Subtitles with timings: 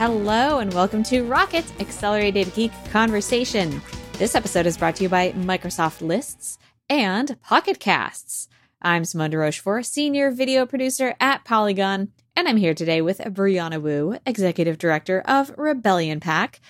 [0.00, 3.82] Hello, and welcome to Rocket Accelerated Geek Conversation.
[4.14, 8.48] This episode is brought to you by Microsoft Lists and Pocket Casts.
[8.80, 13.78] I'm Simone de Rochefort, Senior Video Producer at Polygon, and I'm here today with Brianna
[13.78, 16.62] Wu, Executive Director of Rebellion PAC,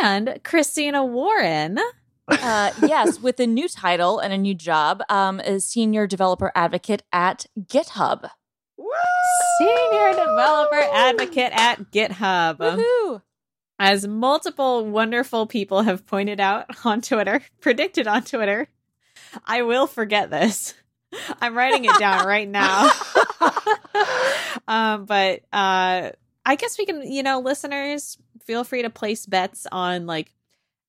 [0.00, 1.78] and Christina Warren.
[2.28, 7.02] Uh, yes, with a new title and a new job, um, as Senior Developer Advocate
[7.12, 8.30] at GitHub.
[9.58, 12.56] Senior Developer Advocate at GitHub.
[12.56, 13.22] Woohoo!
[13.78, 18.68] As multiple wonderful people have pointed out on Twitter, predicted on Twitter,
[19.44, 20.74] I will forget this.
[21.40, 22.90] I'm writing it down right now.
[24.68, 26.10] um, but uh,
[26.44, 30.32] I guess we can, you know, listeners, feel free to place bets on like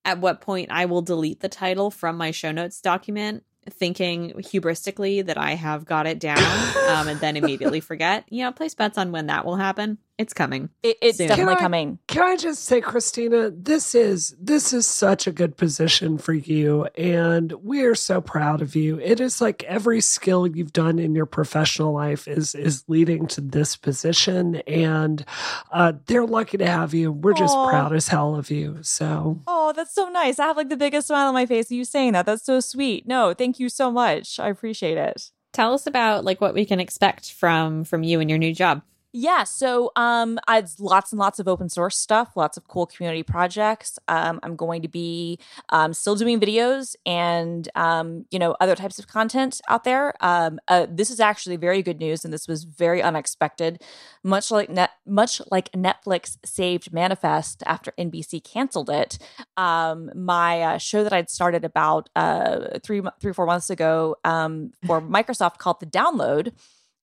[0.04, 5.26] at what point I will delete the title from my show notes document thinking hubristically
[5.26, 6.38] that I have got it down
[6.90, 8.26] um, and then immediately forget.
[8.30, 9.98] You know, place bets on when that will happen.
[10.18, 10.70] It's coming.
[10.84, 11.30] It, it's Soon.
[11.30, 12.00] definitely Can I- coming.
[12.08, 16.85] Can I just say, Christina, this is this is such a good position for you,
[16.96, 19.00] and we are so proud of you.
[19.00, 23.41] It is like every skill you've done in your professional life is is leading to
[23.41, 25.26] this position, and
[25.72, 27.12] uh, they're lucky to have you.
[27.12, 27.70] We're just Aw.
[27.70, 28.78] proud as hell of you.
[28.84, 30.38] So Oh, that's so nice.
[30.38, 31.72] I have like the biggest smile on my face.
[31.72, 32.26] You saying that?
[32.28, 33.07] That's so sweet.
[33.07, 34.40] No, thank you so much.
[34.40, 35.32] I appreciate it.
[35.54, 38.84] Tell us about like what we can expect from from you and your new job.
[39.13, 43.23] Yeah, so um, I lots and lots of open source stuff, lots of cool community
[43.23, 43.99] projects.
[44.07, 48.99] Um, I'm going to be um, still doing videos and um, you know other types
[48.99, 50.13] of content out there.
[50.21, 53.82] Um, uh, this is actually very good news, and this was very unexpected.
[54.23, 59.17] Much like net, much like Netflix saved Manifest after NBC canceled it.
[59.57, 64.72] Um, my uh, show that I'd started about uh, three three four months ago um,
[64.85, 66.53] for Microsoft called The Download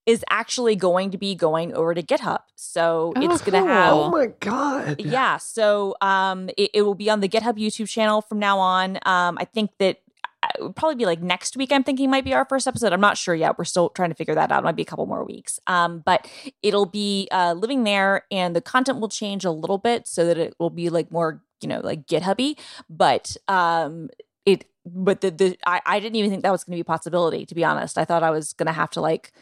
[0.08, 2.38] is actually going to be going over to GitHub.
[2.56, 3.68] So Oh, it's going cool.
[3.68, 7.56] to have oh my god, yeah, so um it, it will be on the GitHub
[7.58, 8.96] YouTube channel from now on.
[9.04, 9.98] Um I think that
[10.42, 12.92] uh, it would probably be like next week i'm thinking might be our first episode.
[12.92, 13.58] I'm not sure yet.
[13.58, 14.60] We're still trying to figure that out.
[14.62, 15.58] It might be a couple more weeks.
[15.66, 16.26] Um, but
[16.62, 20.38] it'll be uh, living there and the content will change a little bit so that
[20.38, 22.56] it will be like more you know like githubby
[22.88, 24.08] but um
[24.46, 26.92] it but the, the I, I didn't even think that was going to be a
[26.96, 27.98] possibility to be honest.
[27.98, 29.32] I thought i was going to have to like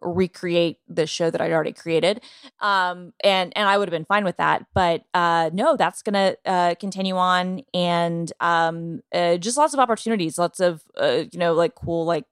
[0.00, 2.22] recreate the show that I'd already created.
[2.60, 4.66] Um, and and I would have been fine with that.
[4.74, 10.38] But uh, no, that's gonna uh, continue on, and um, uh, just lots of opportunities,
[10.38, 12.26] lots of uh, you know like cool like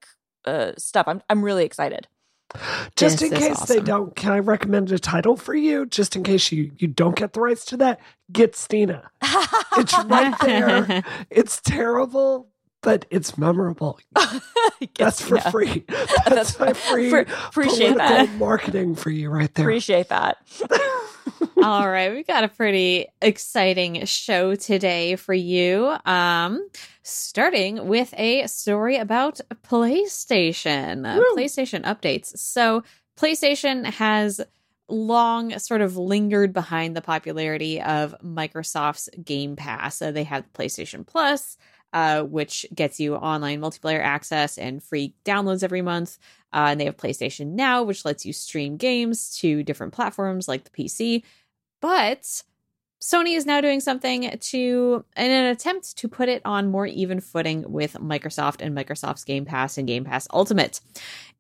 [0.45, 1.07] uh, stuff.
[1.09, 2.09] I'm I'm really excited.
[2.97, 5.87] just This in is case they don't, can I recommend a title for you?
[5.87, 8.01] Just in case you you don't get the rights to that,
[8.33, 9.11] get Stina.
[9.77, 11.05] It's right there.
[11.31, 12.49] It's terrible,
[12.83, 13.99] but it's memorable.
[14.99, 15.51] That's for Christina.
[15.51, 15.85] free.
[16.27, 18.35] That's, my free Pre- appreciate political that.
[18.37, 19.67] marketing for you right there.
[19.67, 20.39] Appreciate that.
[21.63, 25.95] All right, we've got a pretty exciting show today for you.
[26.07, 26.67] Um,
[27.03, 31.37] starting with a story about PlayStation, uh, Woo.
[31.37, 32.37] PlayStation updates.
[32.39, 32.83] So,
[33.17, 34.41] PlayStation has
[34.89, 40.01] long sort of lingered behind the popularity of Microsoft's Game Pass.
[40.03, 41.57] Uh, they have PlayStation Plus,
[41.93, 46.19] uh, which gets you online multiplayer access and free downloads every month.
[46.53, 50.65] Uh, and they have PlayStation Now, which lets you stream games to different platforms like
[50.65, 51.23] the PC.
[51.81, 52.43] But
[53.01, 57.21] Sony is now doing something to, in an attempt to put it on more even
[57.21, 60.81] footing with Microsoft and Microsoft's Game Pass and Game Pass Ultimate.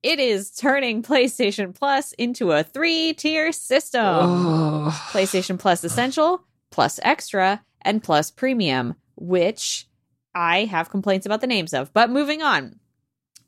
[0.02, 5.08] It is turning PlayStation Plus into a three tier system Oh.
[5.10, 9.86] PlayStation Plus Essential, Plus Extra, and Plus Premium, which
[10.34, 11.92] I have complaints about the names of.
[11.92, 12.78] But moving on.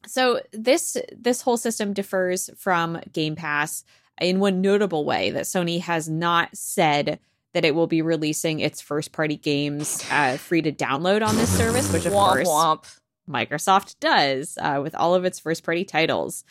[0.06, 3.84] So this this whole system differs from Game Pass
[4.20, 7.18] in one notable way that Sony has not said
[7.54, 11.54] that it will be releasing its first party games uh, free to download on this
[11.56, 12.98] service, which of womp course womp.
[13.28, 16.44] Microsoft does uh, with all of its first party titles.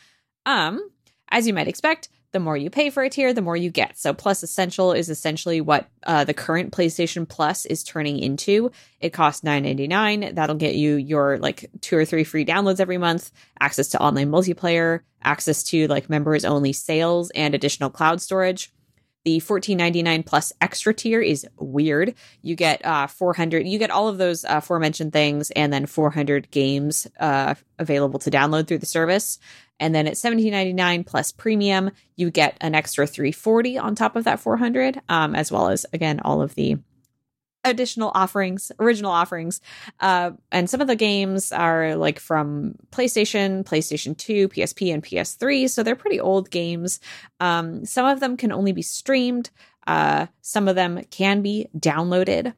[0.46, 0.90] Um,
[1.30, 3.98] as you might expect, the more you pay for a tier, the more you get.
[3.98, 8.72] So Plus Essential is essentially what uh, the current PlayStation Plus is turning into.
[9.00, 10.34] It costs nine ninety nine.
[10.34, 14.32] That'll get you your like two or three free downloads every month, access to online
[14.32, 18.72] multiplayer, access to like members only sales, and additional cloud storage.
[19.24, 22.16] The fourteen ninety nine plus extra tier is weird.
[22.42, 23.68] You get uh, four hundred.
[23.68, 28.20] You get all of those uh, aforementioned things, and then four hundred games uh, available
[28.20, 29.38] to download through the service.
[29.82, 33.96] And then at seventeen ninety nine plus premium, you get an extra three forty on
[33.96, 36.78] top of that four hundred, um, as well as again all of the
[37.64, 39.62] additional offerings, original offerings.
[40.00, 45.70] Uh, and some of the games are like from PlayStation, PlayStation 2, PSP, and PS3.
[45.70, 47.00] So they're pretty old games.
[47.40, 49.52] Um, some of them can only be streamed.
[49.86, 52.54] Uh, some of them can be downloaded.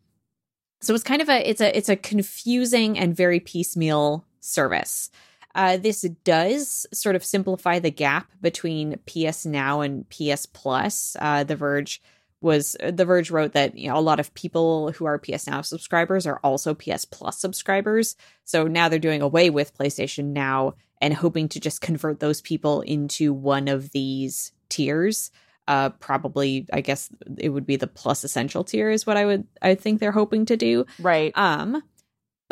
[0.81, 5.09] So it's kind of a it's a it's a confusing and very piecemeal service.
[5.55, 11.15] Uh, this does sort of simplify the gap between PS Now and PS Plus.
[11.19, 12.01] Uh, the Verge
[12.41, 15.61] was The Verge wrote that you know a lot of people who are PS Now
[15.61, 18.15] subscribers are also PS Plus subscribers.
[18.43, 22.81] So now they're doing away with PlayStation Now and hoping to just convert those people
[22.81, 25.31] into one of these tiers.
[25.65, 29.47] Uh, probably, I guess it would be the Plus Essential tier is what I would
[29.61, 30.85] I think they're hoping to do.
[30.99, 31.31] Right.
[31.35, 31.81] Um,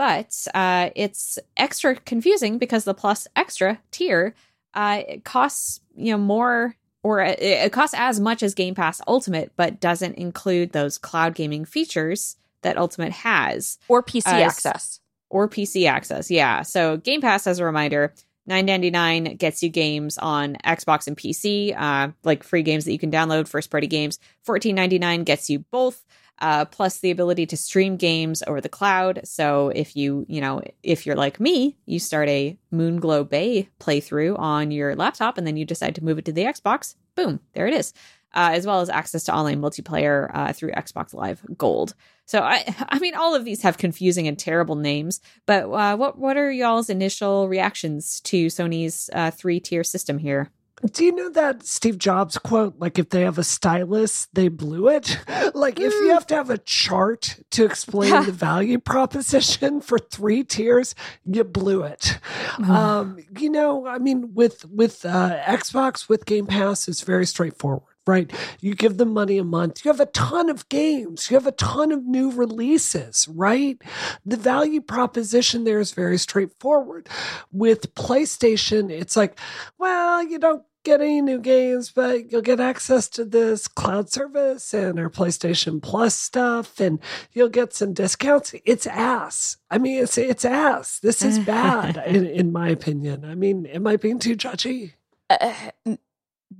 [0.01, 4.33] but uh, it's extra confusing because the plus extra tier
[4.74, 9.00] uh, it costs you know more or it, it costs as much as Game Pass
[9.06, 15.48] Ultimate, but doesn't include those cloud gaming features that Ultimate has or PC access or
[15.48, 16.31] PC access.
[16.31, 18.12] Yeah, so Game Pass, as a reminder.
[18.47, 22.92] Nine ninety nine gets you games on Xbox and PC, uh, like free games that
[22.92, 24.18] you can download, first party games.
[24.42, 26.04] Fourteen ninety nine gets you both
[26.42, 29.22] uh, plus the ability to stream games over the cloud.
[29.24, 34.38] So if you, you know, if you're like me, you start a Moonglow Bay playthrough
[34.38, 37.68] on your laptop and then you decide to move it to the Xbox, boom, there
[37.68, 37.94] it is.
[38.34, 41.94] Uh, as well as access to online multiplayer uh, through Xbox Live Gold.
[42.26, 45.20] So I, I mean, all of these have confusing and terrible names.
[45.46, 50.50] But uh, what what are y'all's initial reactions to Sony's uh, three tier system here?
[50.86, 52.75] Do you know that Steve Jobs quote?
[52.80, 55.19] Like, if they have a stylus, they blew it.
[55.54, 56.13] Like, if you mm.
[56.13, 60.95] have to have a chart to explain the value proposition for three tiers,
[61.25, 62.19] you blew it.
[62.57, 67.92] um, you know, I mean, with with uh, Xbox with Game Pass, it's very straightforward
[68.07, 68.31] right?
[68.60, 69.86] You give them money a month.
[69.86, 71.30] You have a ton of games.
[71.30, 73.81] You have a ton of new releases, right?
[74.25, 77.10] The value proposition there is very straightforward.
[77.51, 79.39] With PlayStation, it's like,
[79.78, 84.74] well, you don't get any new games, but you'll get access to this cloud service
[84.74, 87.00] and our PlayStation Plus stuff, and
[87.33, 88.54] you'll get some discounts.
[88.66, 89.57] It's ass.
[89.69, 91.00] I mean, it's it's ass.
[91.00, 93.25] This is bad, in, in my opinion.
[93.25, 94.94] I mean, am I being too judgy?
[95.30, 95.69] Uh,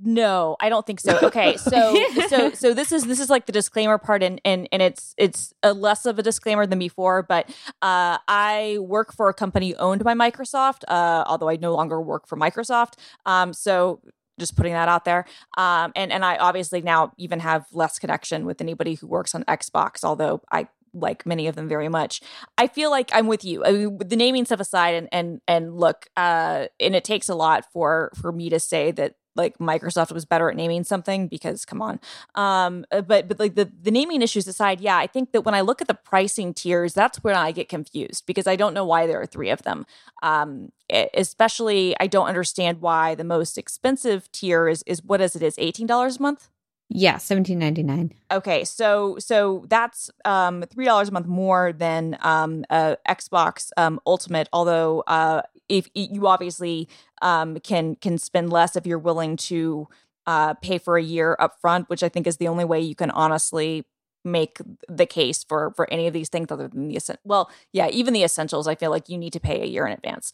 [0.04, 1.18] no, I don't think so.
[1.32, 1.96] Okay, so
[2.28, 5.54] so so this is this is like the disclaimer part, and and and it's it's
[5.62, 7.22] a less of a disclaimer than before.
[7.22, 7.48] But
[7.80, 12.26] uh, I work for a company owned by Microsoft, uh, although I no longer work
[12.26, 12.94] for Microsoft.
[13.24, 14.00] Um, so
[14.38, 15.24] just putting that out there.
[15.56, 19.44] Um, and and I obviously now even have less connection with anybody who works on
[19.44, 22.20] Xbox, although I like many of them very much.
[22.58, 23.64] I feel like I'm with you.
[23.64, 27.34] I mean, the naming stuff aside, and and and look, uh, and it takes a
[27.34, 31.64] lot for for me to say that like Microsoft was better at naming something because
[31.64, 32.00] come on.
[32.34, 35.54] Um, uh, but but like the the naming issues aside, yeah, I think that when
[35.54, 38.84] I look at the pricing tiers, that's when I get confused because I don't know
[38.84, 39.86] why there are three of them.
[40.22, 40.72] Um,
[41.14, 45.54] especially I don't understand why the most expensive tier is is what is it is
[45.58, 46.48] eighteen dollars a month.
[46.88, 48.12] Yeah, seventeen ninety nine.
[48.30, 53.98] Okay, so so that's um three dollars a month more than um uh, Xbox um
[54.06, 54.48] Ultimate.
[54.52, 56.88] Although uh, if you obviously
[57.22, 59.88] um can can spend less if you're willing to
[60.26, 63.10] uh pay for a year upfront, which I think is the only way you can
[63.10, 63.86] honestly
[64.24, 64.58] make
[64.88, 68.22] the case for for any of these things other than the well yeah even the
[68.22, 70.32] essentials i feel like you need to pay a year in advance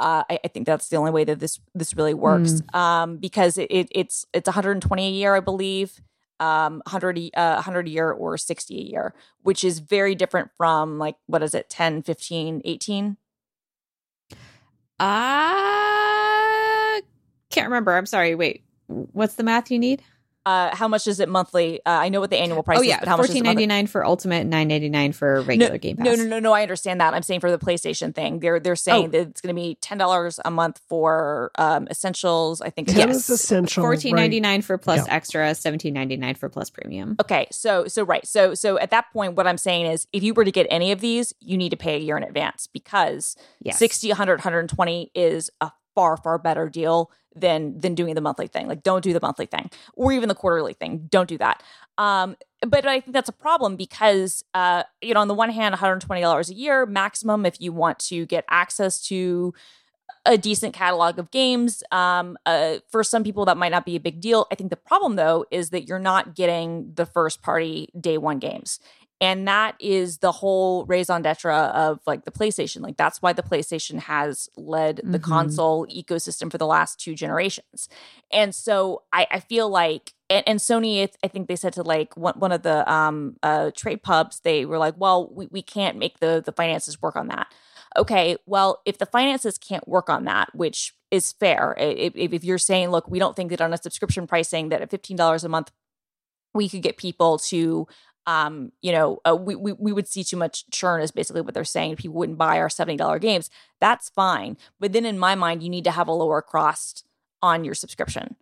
[0.00, 2.74] uh, I, I, think that's the only way that this this really works mm.
[2.74, 6.00] um, because it, it, it's it's 120 a year, I believe,
[6.40, 10.98] um, 100 uh, 100 a year or 60 a year, which is very different from
[10.98, 13.16] like what is it 10, 15, 18?
[14.98, 17.02] I
[17.50, 17.92] can't remember.
[17.92, 18.34] I'm sorry.
[18.34, 20.02] Wait, what's the math you need?
[20.46, 21.80] Uh, how much is it monthly?
[21.84, 22.80] Uh, I know what the annual price is.
[22.80, 22.94] oh, yeah.
[22.94, 25.96] is, but how fourteen ninety nine for Ultimate, nine ninety nine for regular no, Game
[25.96, 26.06] Pass.
[26.06, 26.52] No, no, no, no.
[26.52, 27.12] I understand that.
[27.12, 29.08] I'm saying for the PlayStation thing, they're they're saying oh.
[29.08, 32.62] that it's going to be ten dollars a month for um, essentials.
[32.62, 33.82] I think yes, essential.
[33.82, 34.64] Fourteen ninety nine right.
[34.64, 35.14] for plus yeah.
[35.14, 37.16] extra, seventeen ninety nine for plus premium.
[37.20, 40.32] Okay, so so right, so so at that point, what I'm saying is, if you
[40.32, 43.36] were to get any of these, you need to pay a year in advance because
[43.60, 43.78] yes.
[43.78, 48.66] 60, 100, 120 is a far far better deal than than doing the monthly thing.
[48.66, 51.06] Like don't do the monthly thing or even the quarterly thing.
[51.10, 51.62] Don't do that.
[51.98, 55.74] Um but i think that's a problem because uh you know on the one hand
[55.74, 59.54] $120 a year maximum if you want to get access to
[60.26, 61.82] a decent catalog of games.
[61.92, 64.46] Um uh, for some people that might not be a big deal.
[64.50, 68.38] I think the problem though is that you're not getting the first party day one
[68.38, 68.80] games
[69.20, 72.80] And that is the whole raison d'etre of like the PlayStation.
[72.80, 75.22] Like that's why the PlayStation has led the Mhm.
[75.22, 77.88] console ecosystem for the last two generations.
[78.32, 82.16] And so I, I feel like and, and Sony, I think they said to like
[82.16, 85.98] one, one of the um, uh, trade pubs, they were like, "Well, we, we can't
[85.98, 87.48] make the the finances work on that."
[87.98, 92.58] Okay, well, if the finances can't work on that, which is fair, if, if you're
[92.58, 95.48] saying, "Look, we don't think that on a subscription pricing that at fifteen dollars a
[95.48, 95.72] month,
[96.54, 97.88] we could get people to."
[98.30, 101.54] Um, you know, uh, we, we we would see too much churn is basically what
[101.54, 101.96] they're saying.
[101.96, 103.50] People wouldn't buy our seventy dollar games.
[103.80, 107.04] That's fine, but then in my mind, you need to have a lower cost
[107.42, 108.36] on your subscription.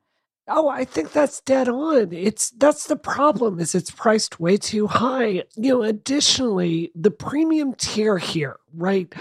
[0.50, 2.12] Oh, I think that's dead on.
[2.12, 5.44] It's that's the problem is it's priced way too high.
[5.56, 9.12] You know, additionally, the premium tier here, right?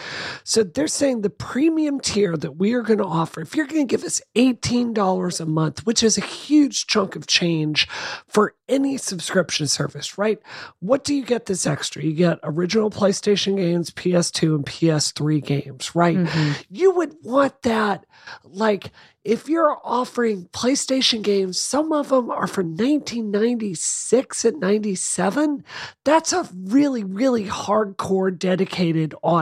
[0.44, 3.88] So they're saying the premium tier that we are going to offer, if you're going
[3.88, 7.88] to give us $18 a month, which is a huge chunk of change
[8.27, 10.39] for any subscription service, right?
[10.80, 12.04] What do you get this extra?
[12.04, 16.18] You get original PlayStation games, PS2 and PS3 games, right?
[16.18, 16.63] Mhm.
[16.70, 18.06] you would want that
[18.44, 18.92] like
[19.24, 25.63] if you're offering PlayStation games, some of them are from 1996 and 97.
[26.06, 29.37] That's a really, really hardcore dedicated audience,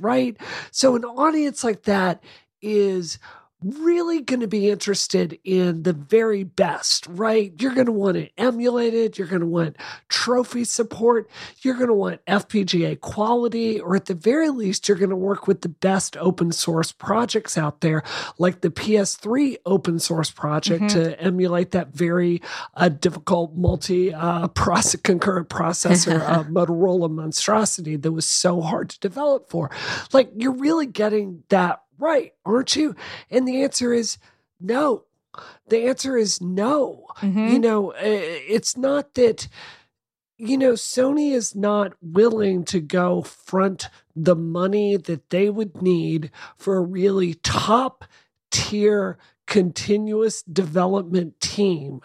[0.00, 0.36] right?
[0.70, 2.22] So, an audience like that
[2.60, 3.18] is
[3.66, 7.52] really going to be interested in the very best, right?
[7.58, 9.18] You're going to want to emulate it.
[9.18, 9.76] You're going to want
[10.08, 11.28] trophy support.
[11.62, 15.46] You're going to want FPGA quality, or at the very least, you're going to work
[15.46, 18.02] with the best open source projects out there,
[18.38, 20.88] like the PS3 open source project Mhm.
[20.90, 22.40] to emulate that very
[22.74, 29.00] uh, difficult multi uh, process, concurrent processor uh, Motorola monstrosity that was so hard to
[29.00, 29.70] develop for.
[30.12, 32.94] Like, you're really getting that right, aren't you?
[33.30, 34.18] And the answer is
[34.60, 35.04] no.
[35.68, 37.06] The answer is no.
[37.18, 37.48] Mm-hmm.
[37.48, 39.48] You know, uh, it's not that,
[40.38, 46.30] you know, Sony is not willing to go front the money that they would need
[46.56, 48.04] for a really top
[48.50, 52.00] tier continuous development team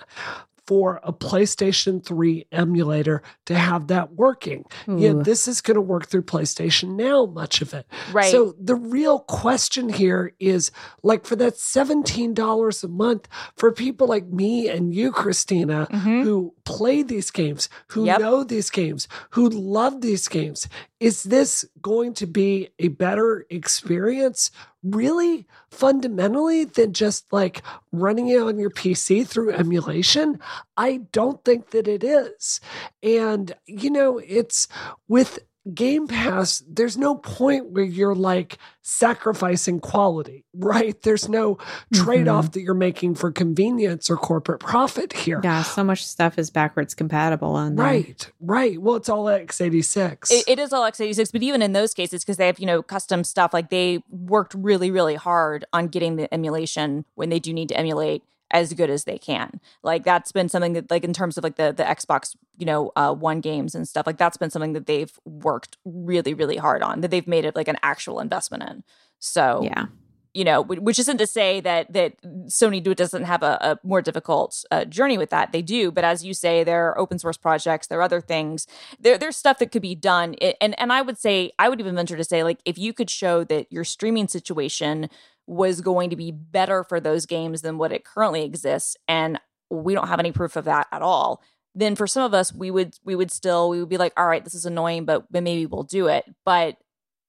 [0.68, 4.64] for a PlayStation 3 emulator to have that working.
[4.88, 7.86] Yeah, this is going to work through PlayStation Now, much of it.
[8.12, 8.32] Right.
[8.32, 10.72] So the real question here is
[11.04, 13.28] like for that $17 a month
[13.58, 16.24] for people like me and you, Christina, Mhm.
[16.24, 18.20] who play these games, who Yep.
[18.20, 20.68] know these games, who love these games,
[21.02, 24.52] is this going to be a better experience?
[24.84, 30.40] Really fundamentally than just like running it on your PC through emulation?
[30.78, 32.62] I don't think that it is.
[33.02, 34.68] And, you know, it's
[35.08, 35.40] with
[35.72, 41.00] Game Pass, there's no point where you're like sacrificing quality, right?
[41.04, 41.60] There's no
[41.94, 42.52] trade off mm-hmm.
[42.54, 45.40] that you're making for convenience or corporate profit here.
[45.44, 47.86] Yeah, so much stuff is backwards compatible on there.
[47.86, 48.82] Right, right.
[48.82, 50.32] Well, it's all x86.
[50.32, 52.82] It, it is all x86, but even in those cases, because they have you know
[52.82, 57.54] custom stuff, like they worked really, really hard on getting the emulation when they do
[57.54, 59.60] need to emulate as good as they can.
[59.84, 62.92] Like that's been something that, like in terms of like the the Xbox, you know,
[62.96, 66.84] uh, One games and stuff, like that's been something that they've worked really, really hard
[66.84, 67.02] on.
[67.02, 68.84] That they've made it like an actual investment in.
[69.20, 69.86] So Yeah.
[70.34, 74.64] you know, which isn't to say that that Sony doesn't have a, a more difficult
[74.72, 75.52] uh, journey with that.
[75.52, 78.66] They do, but as you say, there are open source projects, there are other things.
[78.98, 81.96] There, there's stuff that could be done, and and I would say, I would even
[81.96, 85.10] venture to say, like, if you could show that your streaming situation
[85.48, 89.94] was going to be better for those games than what it currently exists, and we
[89.94, 91.42] don't have any proof of that at all.
[91.74, 94.28] Then for some of us, we would we would still we would be like, all
[94.28, 96.26] right, this is annoying, but but maybe we'll do it.
[96.46, 96.78] But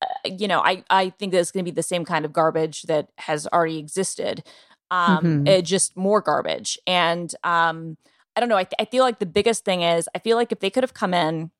[0.02, 2.33] uh, you know, I I think that it's going to be the same kind of
[2.33, 4.42] garbage that has already existed,
[4.90, 5.49] um, Mhm.
[5.49, 6.78] eh, just more garbage.
[6.87, 7.97] And um,
[8.35, 8.57] I don't know.
[8.57, 10.83] I, th- I feel like the biggest thing is I feel like if they could
[10.83, 11.50] have come in.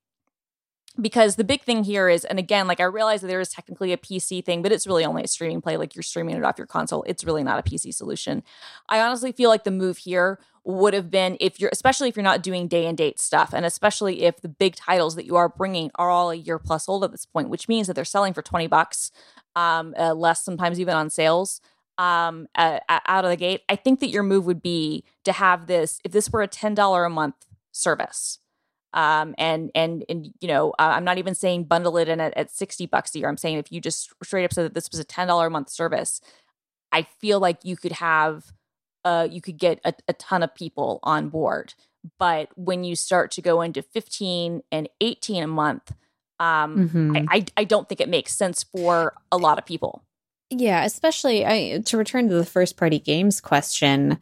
[1.01, 3.93] Because the big thing here is, and again, like I realize that there is technically
[3.93, 5.77] a PC thing, but it's really only a streaming play.
[5.77, 7.03] Like you're streaming it off your console.
[7.05, 8.43] It's really not a PC solution.
[8.89, 12.23] I honestly feel like the move here would have been if you're, especially if you're
[12.23, 15.49] not doing day and date stuff, and especially if the big titles that you are
[15.49, 18.35] bringing are all a year plus old at this point, which means that they're selling
[18.35, 19.11] for 20 bucks,
[19.57, 21.61] um, uh, less sometimes even on sales
[21.99, 23.63] um, uh, out of the gate.
[23.69, 27.07] I think that your move would be to have this, if this were a $10
[27.07, 28.39] a month service,
[28.95, 32.37] um, and and and you know, uh, I'm not even saying bundle it in at,
[32.37, 33.29] at 60 bucks a year.
[33.29, 35.71] I'm saying if you just straight up said that this was a $10 a month
[35.71, 36.21] service,
[36.91, 38.53] I feel like you could have
[39.05, 41.75] uh, you could get a, a ton of people on board.
[42.19, 45.93] But when you start to go into 15 and 18 a month,
[46.39, 47.17] um, Mhm.
[47.31, 50.03] I, I, I don't think it makes sense for a lot of people.
[50.51, 54.19] Yeah, especially I, to return to the first party games question.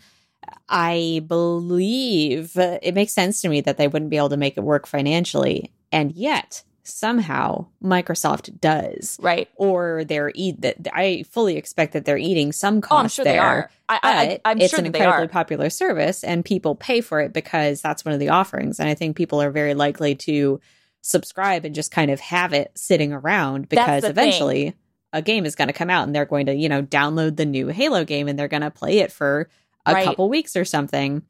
[0.69, 4.62] I believe it makes sense to me that they wouldn't be able to make it
[4.62, 9.19] work financially And yet, somehow Microsoft does.
[9.21, 9.49] Right.
[9.57, 13.25] Or they're eat that I fully expect that they're eating some cost Oh, I'm sure
[13.25, 13.35] there.
[13.35, 13.71] they are.
[13.88, 17.80] I, I, am it's sure an incredibly popular service and people pay for it because
[17.80, 18.78] that's one of the offerings.
[18.78, 20.61] And I think people are very likely to
[21.02, 24.28] subscribe and just kind of have it sitting around because the thing.
[24.28, 24.75] eventually
[25.12, 27.47] a game is going to come out and they're going to, you know, download the
[27.47, 29.49] new Halo game and they're going to play it for
[29.87, 30.05] a Right.
[30.05, 31.23] couple weeks or something.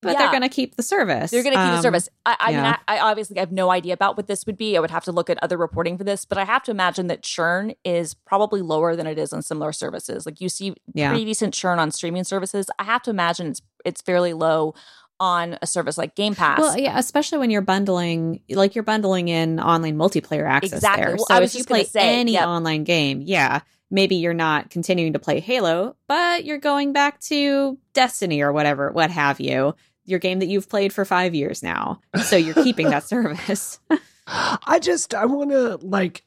[0.00, 0.18] But Yeah.
[0.18, 1.30] they're going to keep the service.
[1.30, 2.08] They're going to keep the Um, service.
[2.26, 2.64] I, I mean.
[2.64, 4.76] I, I obviously have no idea about what this would be.
[4.76, 7.06] I would have to look at other reporting for this, but I have to imagine
[7.06, 10.26] that churn is probably lower than it is on similar services.
[10.26, 11.10] Like you see Yeah.
[11.10, 12.66] pretty decent churn on streaming services.
[12.80, 14.74] I have to imagine it's it's fairly low
[15.20, 16.58] on a service like Game Pass.
[16.58, 21.04] Well, yeah, especially when you're bundling, like you're bundling in online multiplayer access Exactly.
[21.04, 21.14] there.
[21.16, 22.48] Well, so I was if you play say, any yep.
[22.48, 23.60] online game, yeah,
[23.92, 28.90] maybe you're not continuing to play Halo, but you're going back to Destiny or whatever,
[28.90, 32.00] what have you, your game that you've played for five years now.
[32.24, 33.78] So you're keeping that service.
[34.26, 36.24] I just I want to like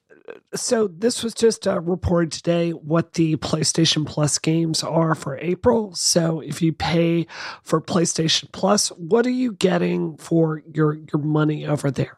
[0.54, 5.94] so this was just uh, reported today what the PlayStation Plus games are for April.
[5.96, 7.28] So if you pay
[7.62, 12.18] for PlayStation Plus, what are you getting for your your money over there?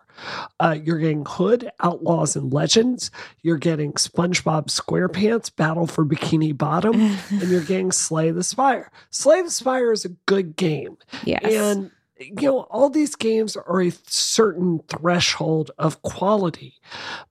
[0.59, 3.11] Uh, you're getting Hood, Outlaws, and Legends.
[3.41, 6.95] You're getting SpongeBob SquarePants, Battle for Bikini Bottom,
[7.29, 8.91] and you're getting Slay the Spire.
[9.09, 10.97] Slay the Spire is a good game.
[11.23, 11.41] yes.
[11.43, 16.75] And you know, all these games are a certain threshold of quality.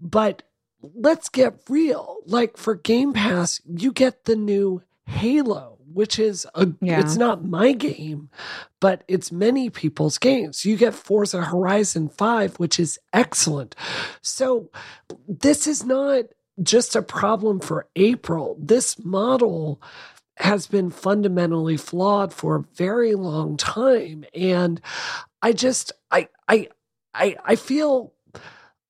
[0.01, 0.43] But
[0.95, 2.19] let's get real.
[2.27, 7.01] Like for Game Pass, you get the new Halo, which is a Yeah.
[7.01, 8.31] it's not my game,
[8.81, 10.65] but it's many people's games.
[10.65, 13.75] You get Forza Horizon 5, which is excellent.
[14.23, 14.71] So
[15.29, 16.25] this is not
[16.63, 18.57] just a problem for April.
[18.59, 19.81] This model
[20.39, 24.83] has been fundamentally flawed for a very long time and
[25.41, 26.69] i just i i
[27.15, 28.13] i, I feel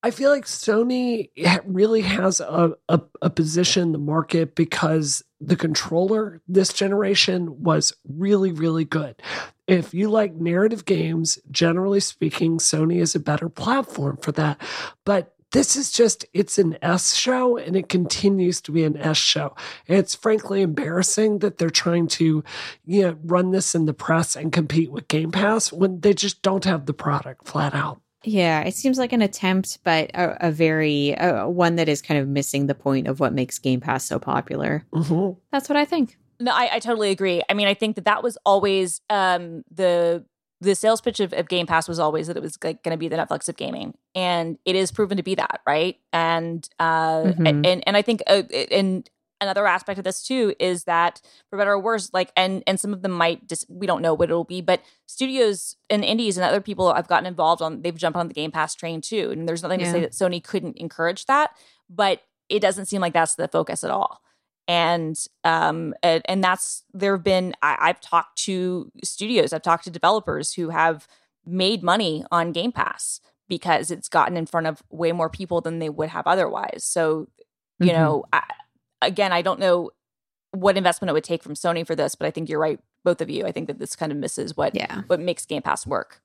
[0.02, 1.30] I feel like Sony
[1.64, 7.92] really has a, a, a position in the market because the controller this generation was
[8.08, 9.20] really, really good.
[9.66, 14.60] If you like narrative games, generally speaking, Sony is a better platform for that.
[15.04, 19.16] But this is just, it's an S show and it continues to be an S
[19.16, 19.54] show.
[19.86, 22.42] It's frankly embarrassing that they're trying to,
[22.84, 26.42] you know, run this in the press and compete with Game Pass when they just
[26.42, 28.00] don't have the product flat out.
[28.26, 32.20] Yeah, it seems like an attempt, but a, a very uh, one that is kind
[32.20, 34.84] of missing the point of what makes Game Pass so popular.
[34.92, 35.36] Mhm.
[35.52, 36.18] That's what I think.
[36.40, 37.42] No, I, I totally agree.
[37.48, 40.24] I mean, I think that that was always um, the
[40.62, 42.98] the sales pitch of, of Game Pass was always that it was like going to
[42.98, 45.96] be the Netflix of gaming, and it is proven to be that, right?
[46.12, 47.66] And uh, Mhm.
[47.66, 49.08] and and I think uh, and
[49.40, 51.20] another aspect of this too is that
[51.50, 54.14] for better or worse, like and and some of them might just we don't know
[54.14, 57.96] what it'll be, but studios and indies and other people i've gotten involved on they've
[57.96, 60.76] jumped on the Game Pass train too, and there's nothing to say that Sony couldn't
[60.78, 61.50] encourage that,
[61.90, 64.20] but it doesn't seem like that's the focus at all.
[64.68, 69.84] And um and, and that's there have been I, i've talked to studios i've talked
[69.84, 71.06] to developers who have
[71.44, 75.78] made money on game pass because it's gotten in front of way more people than
[75.78, 76.82] they would have otherwise.
[76.84, 77.28] So
[77.78, 77.92] you Mhm.
[77.92, 78.42] know I,
[79.02, 79.90] again i don't know
[80.52, 83.20] what investment it would take from sony for this but i think you're right both
[83.20, 85.02] of you i think that this kind of misses what Yeah.
[85.06, 86.20] what makes game pass work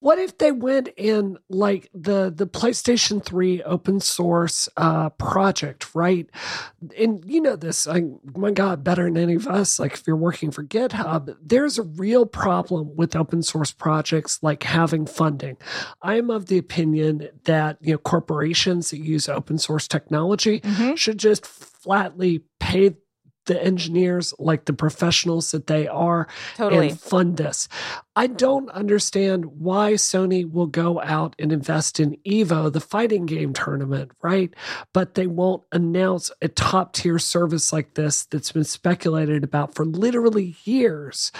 [0.00, 6.28] What if they went in like the the PlayStation 3 open source uh project, right?
[6.96, 8.02] And you know this, I
[8.36, 11.82] my God, better than any of us, like if you're working for GitHub, there's a
[11.82, 15.56] real problem with open source projects like having funding.
[16.00, 20.62] I am of the opinion that you know corporations that use open source technology
[20.94, 22.94] should just flatly pay
[23.48, 27.68] the engineers like the professionals that they are totally and fund this.
[28.14, 33.52] I don't understand why Sony will go out and invest in Evo, the fighting game
[33.52, 34.52] tournament, right?
[34.92, 39.84] But they won't announce a top tier service like this that's been speculated about for
[39.84, 41.32] literally years.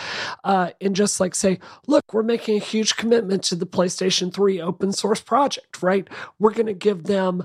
[0.44, 4.60] Uh, and just like say, look, we're making a huge commitment to the PlayStation 3
[4.60, 6.08] open source project, right?
[6.38, 7.44] We're going to give them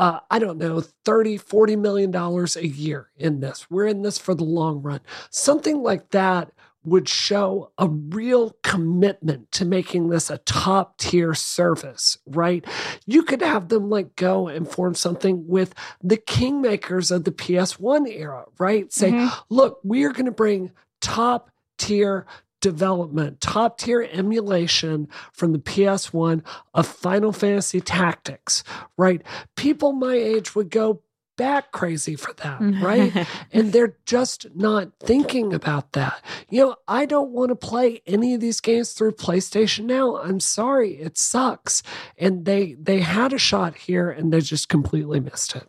[0.00, 3.70] uh, I don't know, 30, 40 million dollars a year in this.
[3.70, 5.00] We're in this for the long run.
[5.30, 6.50] Something like that
[6.82, 12.64] would show a real commitment to making this a top tier service, right?
[13.04, 18.06] You could have them like go and form something with the kingmakers of the PS1
[18.08, 18.90] era, right?
[18.90, 19.30] Say, Mhm.
[19.50, 22.24] look, we are going to bring top tier
[22.60, 26.42] development, top tier emulation from the PS1
[26.74, 28.62] of Final Fantasy Tactics,
[28.96, 29.22] right?
[29.56, 31.02] People my age would go
[31.40, 32.84] back crazy for that, mm-hmm.
[32.84, 33.26] right?
[33.52, 36.22] and they're just not thinking about that.
[36.50, 40.18] You know, I don't want to play any of these games through PlayStation now.
[40.18, 41.82] I'm sorry, it sucks.
[42.18, 45.66] And they they had a shot here and they just completely missed it.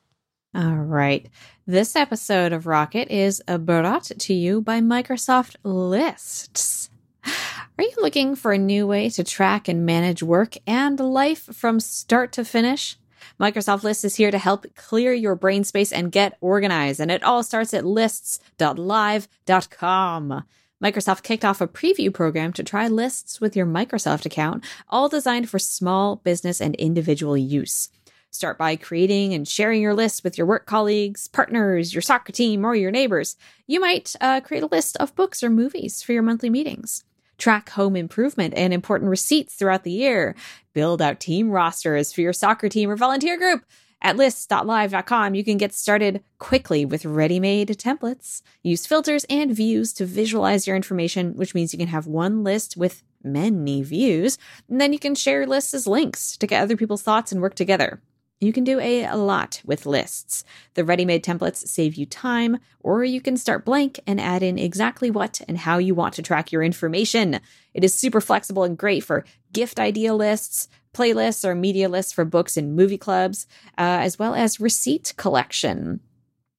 [0.53, 1.29] All right.
[1.71, 6.89] This episode of Rocket is brought to you by Microsoft Lists.
[7.23, 11.79] Are you looking for a new way to track and manage work and life from
[11.79, 12.97] start to finish?
[13.39, 17.23] Microsoft Lists is here to help clear your brain space and get organized, and it
[17.23, 20.43] all starts at lists.live.com.
[20.83, 25.49] Microsoft kicked off a preview program to try lists with your Microsoft account, all designed
[25.49, 27.87] for small business and individual use.
[28.33, 32.63] Start by creating and sharing your list with your work colleagues, partners, your soccer team,
[32.63, 33.35] or your neighbors.
[33.67, 37.03] You might uh, create a list of books or movies for your monthly meetings.
[37.37, 40.33] Track home improvement and important receipts throughout the year.
[40.73, 43.65] Build out team rosters for your soccer team or volunteer group.
[44.01, 48.41] At lists.live.com, you can get started quickly with ready made templates.
[48.63, 52.77] Use filters and views to visualize your information, which means you can have one list
[52.77, 54.37] with many views,
[54.69, 57.55] and then you can share lists as links to get other people's thoughts and work
[57.55, 58.01] together.
[58.41, 60.43] You can do a, lot with lists.
[60.73, 64.57] The ready made templates save you time, or you can start blank and add in
[64.57, 67.39] exactly what and how you want to track your information.
[67.75, 72.25] It is super flexible and great for gift idea lists, playlists, or media lists for
[72.25, 73.45] books and movie clubs,
[73.77, 75.99] uh, as well as receipt collection.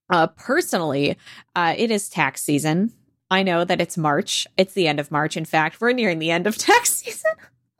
[0.09, 1.17] Uh, personally,
[1.53, 2.93] uh, it is tax season.
[3.29, 4.47] I know that it's March.
[4.55, 5.35] It's the end of March.
[5.35, 7.31] In fact, we're nearing the end of tax season.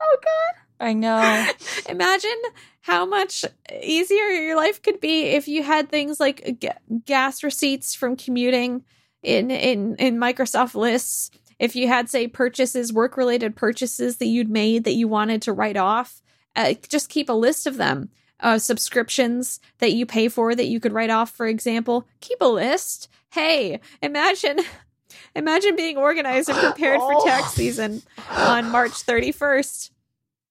[0.02, 0.63] Oh, God.
[0.80, 1.48] I know.
[1.88, 2.42] Imagine
[2.80, 3.44] how much
[3.82, 6.68] easier your life could be if you had things like g-
[7.06, 8.84] gas receipts from commuting
[9.22, 11.30] in in in Microsoft lists.
[11.58, 15.52] If you had say purchases, work related purchases that you'd made that you wanted to
[15.52, 16.22] write off,
[16.56, 18.10] uh, just keep a list of them.
[18.40, 22.48] Uh, subscriptions that you pay for that you could write off, for example, keep a
[22.48, 23.08] list.
[23.30, 24.58] Hey, imagine
[25.34, 29.90] imagine being organized and prepared for tax season on March 31st.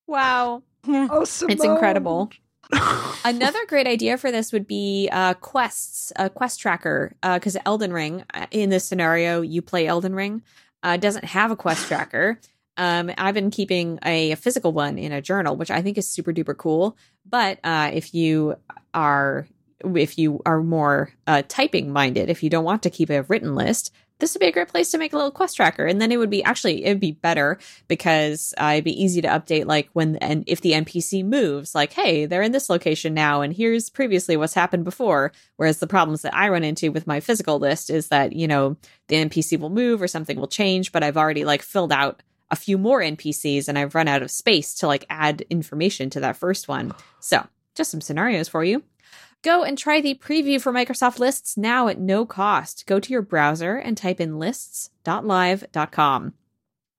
[0.08, 0.64] Wow.
[0.86, 2.30] Oh, it's incredible.
[3.26, 7.94] Another great idea for this would be uh, quests, a quest tracker, because uh, Elden
[7.94, 10.42] Ring, uh, in this scenario, you play Elden Ring,
[10.82, 12.38] uh, doesn't have a quest tracker.
[12.76, 16.08] Um, I've been keeping a, a, physical one in a journal, which I think is
[16.08, 16.98] super duper cool.
[17.26, 18.56] But uh, if you
[18.94, 19.48] are
[19.96, 23.54] if you are more uh, typing minded, if you don't want to keep a written
[23.54, 25.86] list, this would be a great place to make a little quest tracker.
[25.86, 27.60] And then it would be actually, it'd be better
[27.90, 31.92] because uh, it'd be easy to update, like when, and if the NPC moves, like,
[31.92, 35.34] hey, they're in this location now, and here's previously what's happened before.
[35.58, 38.78] Whereas the problems that I run into with my physical list is that, you know,
[39.10, 42.56] the NPC will move or something will change, but I've already like filled out a
[42.56, 46.38] few more NPCs and I've run out of space to like add information to that
[46.38, 46.94] first one.
[47.20, 48.84] So just some scenarios for you.
[49.44, 52.86] Go and try the preview for Microsoft Lists now at no cost.
[52.88, 56.34] Go to your browser and type in lists.live.com.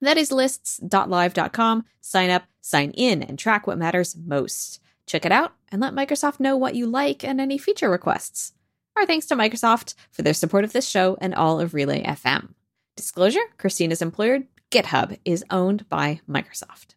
[0.02, 1.84] That is lists.live.com.
[2.02, 4.78] Sign up, sign in, and track what matters most.
[5.06, 8.52] Check it out and let Microsoft know what you like and any feature requests.
[8.94, 12.50] Our thanks to Microsoft for their support of this show and all of Relay FM.
[12.94, 16.94] Disclosure Christina's employer, GitHub, is owned by Microsoft.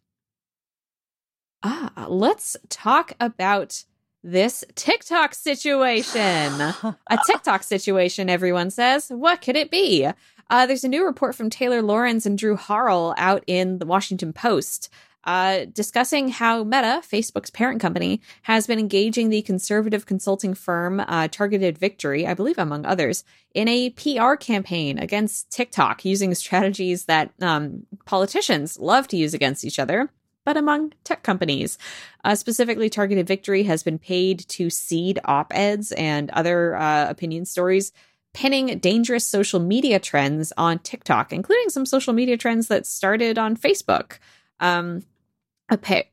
[1.62, 3.84] Ah, let's talk about
[4.30, 6.60] this TikTok situation.
[6.60, 9.08] a TikTok situation, everyone says.
[9.08, 10.08] What could it be?
[10.50, 14.32] Uh, there's a new report from Taylor Lorenz and Drew Harwell out in the Washington
[14.32, 14.90] Post.
[15.24, 21.28] Uh, discussing how Meta, Facebook's parent company, has been engaging the conservative consulting firm uh,
[21.28, 27.32] Targeted Victory, I believe among others, in a PR campaign against TikTok using strategies that
[27.42, 30.08] um, politicians love to use against each other
[30.48, 31.76] but among tech companies.
[32.24, 37.44] Uh, specifically, Targeted Victory has been paid to seed op eds and other uh, opinion
[37.44, 37.92] stories
[38.32, 43.58] pinning dangerous social media trends on TikTok, including some social media trends that started on
[43.58, 44.20] Facebook.
[44.58, 45.02] Um,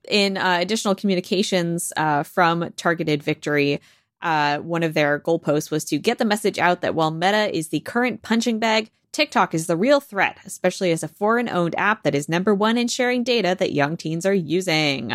[0.10, 3.80] in uh, additional communications uh, from Targeted Victory,
[4.21, 7.69] uh, one of their goalposts was to get the message out that while Meta is
[7.69, 12.04] the current punching bag, TikTok is the real threat, especially as a foreign owned app
[12.04, 15.13] that is number one in sharing data that young teens are using.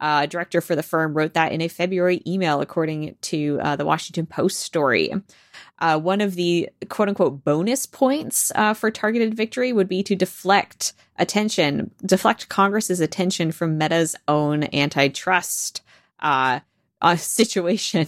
[0.00, 3.84] Uh, director for the firm wrote that in a February email, according to uh, the
[3.84, 5.12] Washington Post story.
[5.78, 10.16] Uh, one of the quote unquote bonus points uh, for targeted victory would be to
[10.16, 15.82] deflect attention, deflect Congress's attention from Meta's own antitrust
[16.20, 16.60] uh,
[17.02, 18.06] uh, situation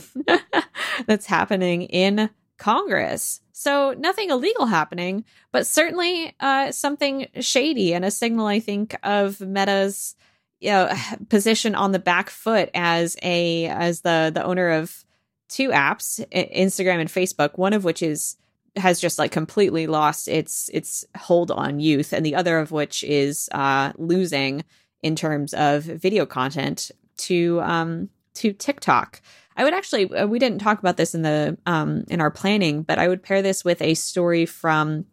[1.06, 3.42] that's happening in Congress.
[3.56, 9.40] So nothing illegal happening, but certainly uh, something shady and a signal, I think, of
[9.40, 10.16] Meta's
[10.58, 10.92] you know,
[11.28, 15.04] position on the back foot as a as the the owner of
[15.48, 18.36] two apps, Instagram and Facebook, one of which is
[18.74, 23.04] has just like completely lost its its hold on youth, and the other of which
[23.04, 24.64] is uh, losing
[25.00, 29.22] in terms of video content to um, to TikTok.
[29.56, 32.82] I would actually uh, we didn't talk about this in the um, in our planning,
[32.82, 35.06] but I would pair this with a story from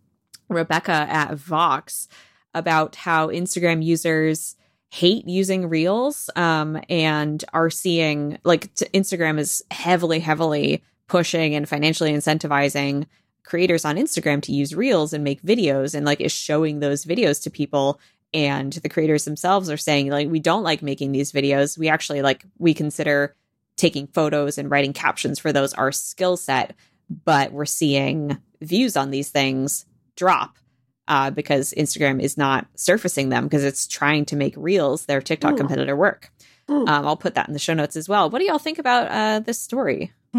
[0.50, 2.08] Rebecca at Vox
[2.54, 4.56] about how Instagram users
[4.90, 11.68] hate using reels um, and are seeing like t- Instagram is heavily heavily pushing and
[11.68, 13.06] financially incentivizing
[13.44, 17.42] creators on Instagram to use reels and make videos and like is showing those videos
[17.44, 18.00] to people.
[18.34, 21.78] And the creators themselves are saying like we don't like making these videos.
[21.78, 23.36] We actually like we consider
[23.78, 26.76] taking photos and writing captions for those are skill set
[27.26, 30.58] but we're seeing views on these things drop
[31.08, 35.58] uh, because instagram is not surfacing them because it's trying to make reels their tiktok
[35.58, 36.32] competitor work.
[36.70, 38.30] Um, i'll put that in the show notes as well.
[38.30, 40.12] What do y'all think about uh, this story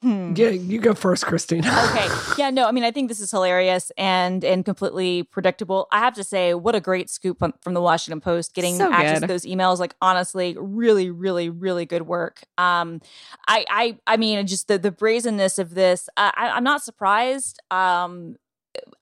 [0.00, 0.32] Hmm.
[0.36, 1.66] Yeah, you go first, Christine.
[1.66, 2.08] okay.
[2.36, 5.88] Yeah, no, I mean, I think this is hilarious and and completely predictable.
[5.90, 9.22] I have to say, what a great scoop from the Washington Post getting so access
[9.22, 9.78] to those emails.
[9.78, 12.42] Like, honestly, really, really, really good work.
[12.58, 13.00] Um,
[13.48, 16.08] I, I, I mean, just the the brazenness of this.
[16.16, 17.60] I, I'm not surprised.
[17.72, 18.36] Um,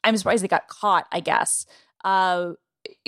[0.02, 1.06] I'm surprised they got caught.
[1.12, 1.66] I guess.
[2.04, 2.52] Uh,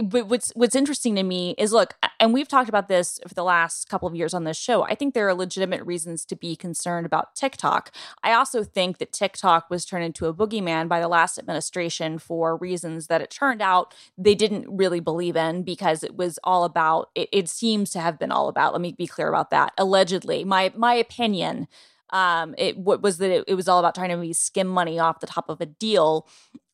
[0.03, 3.45] but what's what's interesting to me is look, and we've talked about this for the
[3.45, 4.83] last couple of years on this show.
[4.85, 7.93] I think there are legitimate reasons to be concerned about TikTok.
[8.23, 12.57] I also think that TikTok was turned into a boogeyman by the last administration for
[12.57, 17.11] reasons that it turned out they didn't really believe in because it was all about.
[17.15, 18.73] It, it seems to have been all about.
[18.73, 19.73] Let me be clear about that.
[19.79, 21.69] Allegedly, my my opinion
[22.11, 25.21] um it what was that it, it, was all about trying to skim money off
[25.21, 26.27] the top of a deal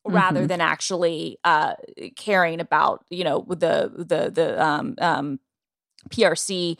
[0.05, 0.47] rather mm-hmm.
[0.47, 1.73] than actually uh,
[2.15, 5.39] caring about you know the the the um, um,
[6.09, 6.77] PRC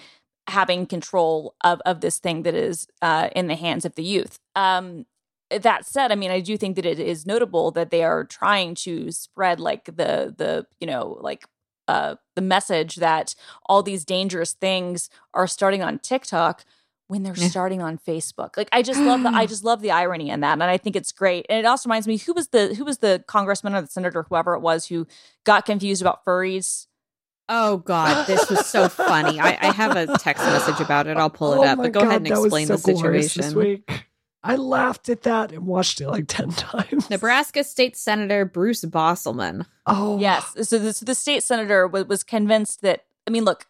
[0.48, 4.40] having control of of this thing that is uh, in the hands of the youth.
[4.56, 5.06] Um,
[5.50, 8.76] that said, I mean, I do think that it is notable that they are trying
[8.76, 11.46] to spread like the the you know like
[11.88, 13.36] uh, the message that
[13.68, 16.66] all these dangerous things are starting on TikTok
[17.08, 18.58] when they're starting on Facebook.
[18.58, 20.54] Like I just love the I just love the irony in that.
[20.54, 21.46] And I think it's great.
[21.50, 24.24] And it also reminds me who was the who was the congressman or the senator,
[24.24, 25.08] whoever it was, who
[25.44, 26.88] got confused about furries.
[27.48, 29.40] Oh God, this was so funny.
[29.40, 31.16] I, I, have a text message about it.
[31.16, 31.78] I'll pull it oh up.
[31.78, 33.42] But go God, ahead and explain so the situation.
[33.44, 34.06] This week.
[34.46, 37.10] I laughed at that and watched it like 10 times.
[37.10, 39.66] Nebraska State Senator Bruce Bostelman.
[39.88, 40.20] Oh.
[40.20, 40.56] Yes.
[40.70, 43.66] So the, so the state senator was, was convinced that, I mean, look,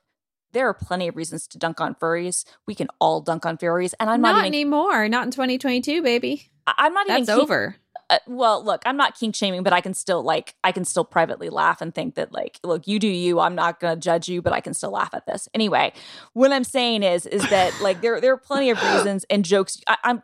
[0.55, 2.45] there are plenty of reasons to dunk on furries.
[2.65, 5.07] We can all dunk on furries, and I'm not, not even, anymore.
[5.07, 6.49] Not in 2022, baby.
[6.65, 7.25] I, am not That's even.
[7.25, 7.75] That's over.
[8.09, 11.03] Uh, well, look, I'm not kink shaming, but I can still like I can still
[11.03, 13.39] privately laugh and think that like, look, you do you.
[13.39, 15.91] I'm not gonna judge you, but I can still laugh at this anyway.
[16.33, 19.81] What I'm saying is, is that like there there are plenty of reasons and jokes.
[19.87, 20.21] I, I'm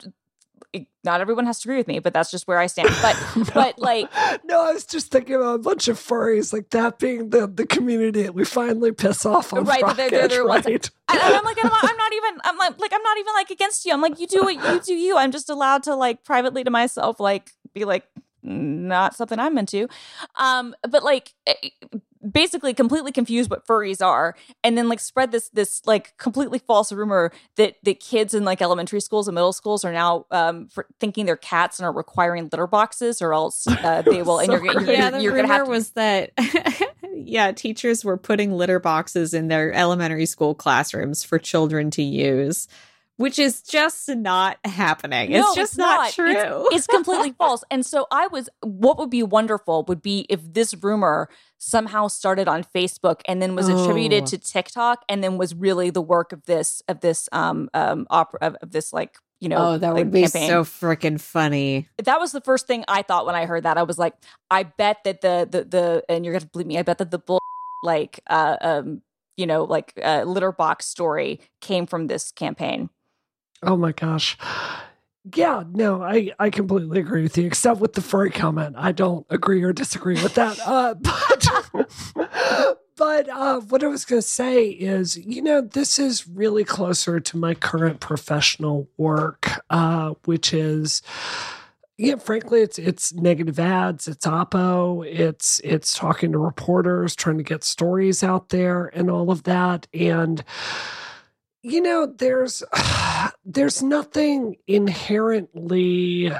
[1.03, 2.89] not everyone has to agree with me, but that's just where I stand.
[3.01, 4.09] But no, but like
[4.43, 7.65] no, I was just thinking about a bunch of furries, like that being the the
[7.65, 9.83] community that we finally piss off on right.
[9.95, 10.65] They're, they're, they're right?
[10.65, 13.49] And, I'm like, I'm not, I'm not, even, I'm like, like, I'm not even like
[13.49, 13.91] against you.
[13.91, 15.17] I'm like, you do what you do, you.
[15.17, 18.05] I'm just allowed to like privately to myself, like, be like,
[18.43, 19.87] not something I'm into.
[20.35, 21.53] Um, but like eh,
[22.29, 26.91] basically completely confused what furries are and then like spread this this like completely false
[26.91, 31.25] rumor that that kids in like elementary schools and middle schools are now um thinking
[31.25, 34.81] they're cats and are requiring litter boxes or else uh, they will and you're, you're,
[34.83, 36.31] yeah, you're, you're gonna have to- was that
[37.13, 42.67] yeah teachers were putting litter boxes in their elementary school classrooms for children to use
[43.21, 45.31] which is just not happening.
[45.31, 45.99] No, it's just it's not.
[45.99, 46.13] not.
[46.13, 46.65] true.
[46.71, 47.63] It's, it's completely false.
[47.69, 52.47] And so I was what would be wonderful would be if this rumor somehow started
[52.47, 54.25] on Facebook and then was attributed oh.
[54.25, 58.39] to TikTok and then was really the work of this of this um um opera
[58.41, 60.47] of, of this like you know oh that would be campaign.
[60.47, 63.83] so freaking funny that was the first thing i thought when i heard that i
[63.83, 64.13] was like
[64.51, 67.17] i bet that the the the and you're gonna believe me i bet that the
[67.17, 67.39] bull
[67.83, 69.01] like uh um
[69.35, 72.89] you know like uh, litter box story came from this campaign
[73.63, 74.37] oh my gosh
[75.35, 78.75] yeah, no, I, I completely agree with you, except with the furry comment.
[78.77, 80.59] I don't agree or disagree with that.
[80.65, 80.95] Uh,
[82.15, 86.63] but but uh, what I was going to say is, you know, this is really
[86.63, 91.03] closer to my current professional work, uh, which is,
[91.97, 97.43] yeah, frankly, it's it's negative ads, it's oppo, it's it's talking to reporters, trying to
[97.43, 100.43] get stories out there, and all of that, and
[101.63, 102.63] you know there's
[103.45, 106.31] there's nothing inherently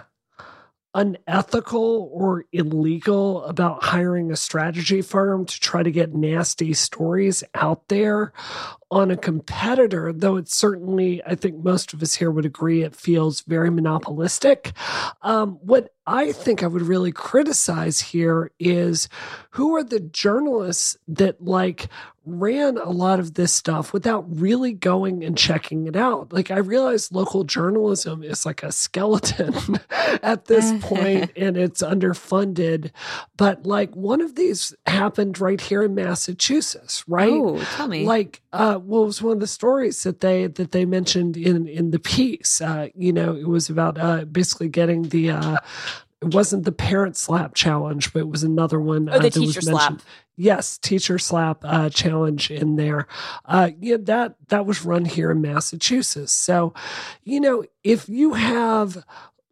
[0.94, 7.88] unethical or illegal about hiring a strategy firm to try to get nasty stories out
[7.88, 8.34] there
[8.92, 12.94] on a competitor, though it's certainly, I think most of us here would agree, it
[12.94, 14.74] feels very monopolistic.
[15.22, 19.08] Um, what I think I would really criticize here is
[19.52, 21.88] who are the journalists that like
[22.26, 26.32] ran a lot of this stuff without really going and checking it out.
[26.32, 29.80] Like I realize local journalism is like a skeleton
[30.22, 32.92] at this point and it's underfunded,
[33.38, 37.32] but like one of these happened right here in Massachusetts, right?
[37.32, 38.06] Oh, tell me.
[38.06, 41.92] Like uh what was one of the stories that they that they mentioned in in
[41.92, 42.62] the piece.
[42.62, 45.58] Uh you know, it was about uh basically getting the uh
[46.22, 49.10] it wasn't the parent slap challenge, but it was another one.
[49.10, 50.02] Oh, the uh, that teacher was slap.
[50.38, 53.08] Yes, teacher slap uh, challenge in there.
[53.46, 56.32] Uh, yeah, that that was run here in Massachusetts.
[56.32, 56.74] So,
[57.24, 59.04] you know, if you have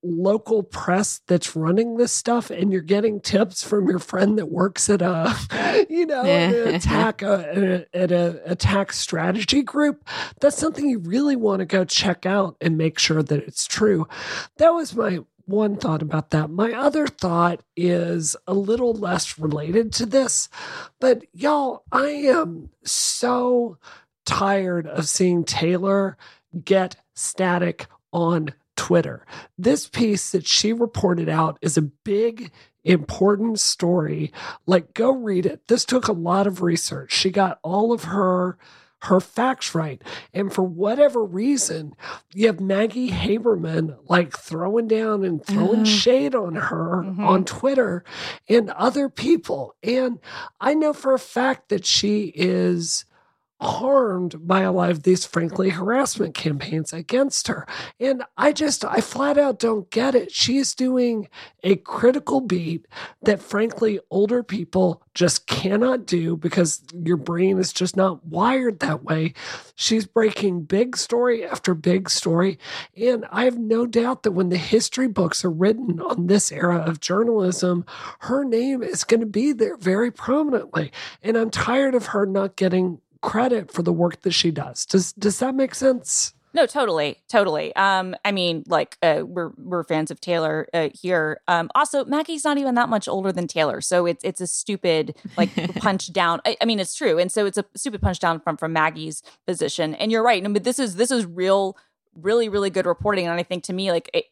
[0.04, 4.90] local press that's running this stuff and you're getting tips from your friend that works
[4.90, 10.08] at a you know an attack uh, a, at a attack strategy group
[10.40, 14.08] that's something you really want to go check out and make sure that it's true
[14.58, 16.50] that was my one thought about that.
[16.52, 20.48] My other thought is a little less related to this,
[21.00, 23.80] but y'all, I am so
[24.26, 26.18] tired of seeing Taylor
[26.64, 29.26] get static on Twitter.
[29.58, 32.50] This piece that she reported out is a big,
[32.86, 34.32] important story.
[34.66, 35.68] Like, go read it.
[35.68, 37.12] This took a lot of research.
[37.12, 38.58] She got all of her
[39.04, 40.02] her facts right.
[40.34, 41.94] And for whatever reason,
[42.34, 45.86] you have Maggie Haberman like throwing down and throwing Uh-huh.
[45.86, 47.26] shade on her Mhm.
[47.26, 48.04] on Twitter
[48.50, 49.74] and other people.
[49.82, 50.20] And
[50.60, 53.06] I know for a fact that she is
[53.62, 57.68] harmed by a lot of these frankly harassment campaigns against her.
[58.00, 60.32] And i just i flat out don't get it.
[60.32, 61.28] She's doing
[61.64, 62.88] a critical beat
[63.22, 69.04] that frankly older people just cannot do because your brain is just not wired that
[69.04, 69.34] way.
[69.76, 72.58] She's breaking big story after big story.
[72.96, 76.78] And i have no doubt that when the history books are written on this era
[76.78, 77.86] of journalism
[78.20, 80.94] her name is going to be there very prominently.
[81.22, 84.86] And i'm tired of her not getting credit for the work that she does.
[84.86, 86.34] Does does that make sense?
[86.52, 87.76] No, totally, totally.
[87.76, 91.42] Um, I mean, like uh, we're we're fans of Taylor uh, here.
[91.48, 95.16] Um, also, Maggie's not even that much older than Taylor, so it's it's a stupid
[95.38, 96.42] like punch down.
[96.46, 99.22] I, I mean, it's true, and so it's a stupid punch down from from Maggie's
[99.46, 99.94] position.
[99.94, 100.42] And you're right.
[100.42, 101.78] No, but this is this is real,
[102.16, 103.28] really, really good reporting.
[103.28, 104.26] And I think to me, like it,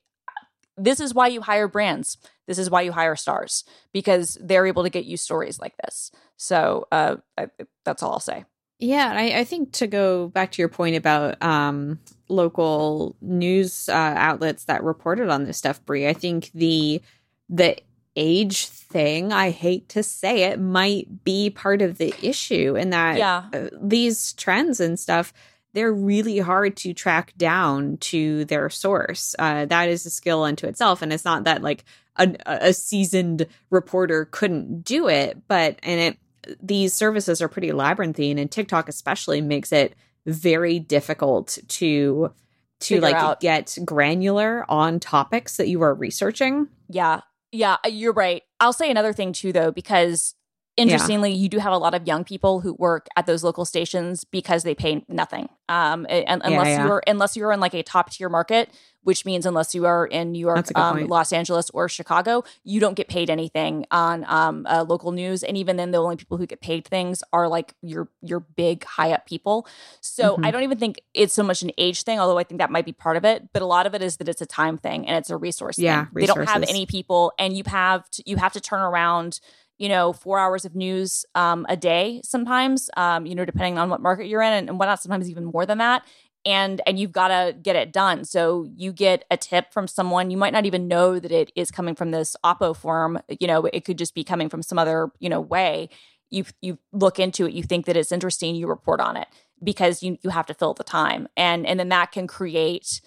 [0.75, 2.17] this is why you hire brands.
[2.47, 6.11] This is why you hire stars because they're able to get you stories like this.
[6.35, 7.49] So uh, I,
[7.85, 8.45] that's all I'll say.
[8.79, 13.93] Yeah, I, I think to go back to your point about um, local news uh,
[13.93, 17.01] outlets that reported on this stuff, Brie, I think the
[17.49, 17.77] the
[18.15, 23.17] age thing, I hate to say it, might be part of the issue in that
[23.17, 23.45] Yeah.
[23.53, 25.33] uh, these trends and stuff
[25.73, 29.35] they're really hard to track down to their source.
[29.37, 31.83] Uh, that is a skill unto itself, and it's not that like
[32.15, 36.17] a, a seasoned reporter couldn't do it, but and it
[36.61, 42.31] these services are pretty labyrinthine, and TikTok especially makes it very difficult to
[42.79, 43.39] to Figure like out.
[43.39, 46.67] get granular on topics that you are researching.
[46.89, 47.21] Yeah.
[47.51, 48.43] Yeah, you're right.
[48.59, 50.35] I'll say another thing too though because
[50.77, 54.23] interestingly you do have a lot of young people who work at those local stations
[54.23, 55.49] because they pay nothing.
[55.69, 56.85] Um and, unless yeah.
[56.85, 58.69] you're unless you're in like a top tier market,
[59.03, 61.07] which means unless you are in New York, That's a good um.
[61.07, 65.57] Los Angeles or Chicago, you don't get paid anything on um uh, local news and
[65.57, 69.11] even then the only people who get paid things are like your your big high
[69.11, 69.67] up people.
[69.99, 70.45] So Mhm.
[70.45, 72.85] I don't even think it's so much an age thing, although I think that might
[72.85, 73.49] be part of it.
[73.51, 75.79] But a lot of it is that it's a time thing and it's a resource
[75.79, 76.13] Yeah, thing.
[76.13, 79.39] They don't have any people, and you have to, you have to turn around.
[79.77, 82.89] You know, four hours of news um, a day sometimes.
[82.97, 85.01] Um, you know, depending on what market you're in, and, and whatnot.
[85.01, 86.03] Sometimes even more than that.
[86.45, 88.23] And and you've got to get it done.
[88.25, 90.31] So you get a tip from someone.
[90.31, 93.19] You might not even know that it is coming from this Oppo firm.
[93.39, 95.89] You know, it could just be coming from some other you know way.
[96.29, 97.53] You you look into it.
[97.53, 98.55] You think that it's interesting.
[98.55, 99.27] You report on it
[99.63, 103.01] because you you have to fill the time and and then that can create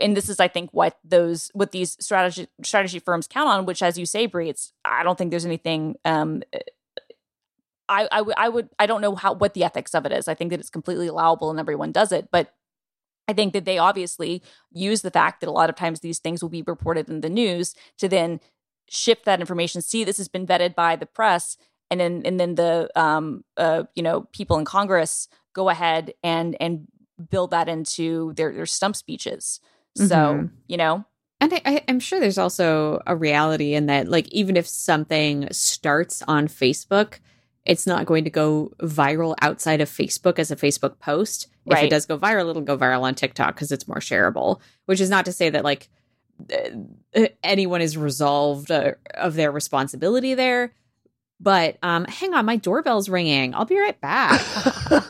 [0.00, 3.82] and this is i think what those what these strategy strategy firms count on which
[3.82, 6.42] as you say Brie, it's i don't think there's anything um
[7.88, 10.28] I, I, w- I would I don't know how what the ethics of it is.
[10.28, 12.52] I think that it's completely allowable and everyone does it, but
[13.28, 16.42] I think that they obviously use the fact that a lot of times these things
[16.42, 18.40] will be reported in the news to then
[18.88, 19.82] shift that information.
[19.82, 21.56] See, this has been vetted by the press,
[21.90, 26.56] and then and then the um uh you know people in Congress go ahead and
[26.60, 26.86] and
[27.30, 29.60] build that into their their stump speeches.
[29.94, 30.50] So Mhm.
[30.66, 31.04] you know
[31.40, 35.48] And I, I, I'm sure there's also a reality in that, like, even if something
[35.52, 37.18] starts on Facebook,
[37.66, 41.48] it's not going to go viral outside of Facebook as a Facebook post.
[41.66, 44.60] If it does go viral, it'll go viral on TikTok because it's more shareable.
[44.86, 45.88] Which is not to say that like
[46.50, 50.72] uh, anyone is resolved uh, of their responsibility there.
[51.40, 53.54] But um, hang on, my doorbell's ringing.
[53.54, 54.40] I'll be right back.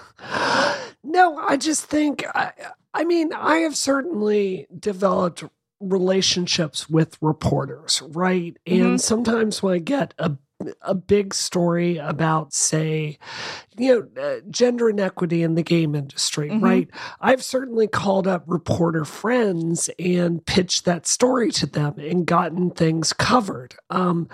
[1.06, 2.52] no, I just think, I,
[2.94, 5.44] I mean, I have certainly developed
[5.80, 8.56] relationships with reporters, right?
[8.66, 8.84] Mhm.
[8.84, 10.36] And sometimes when I get a
[10.80, 13.18] a big story about, say,
[13.76, 16.62] you know, uh, gender inequity in the game industry, Mhm.
[16.62, 16.88] right?
[17.20, 23.12] I've certainly called up reporter friends and pitched that story to them and gotten things
[23.12, 23.74] covered.
[23.90, 24.28] Um,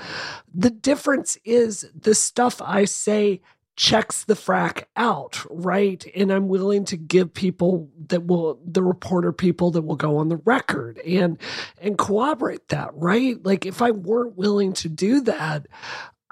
[0.55, 3.41] the difference is the stuff I say
[3.77, 6.05] checks the frack out, right?
[6.15, 10.29] And I'm willing to give people that will the reporter people that will go on
[10.29, 11.39] the record and
[11.81, 13.43] and corroborate that, right?
[13.45, 15.67] Like if I weren't willing to do that,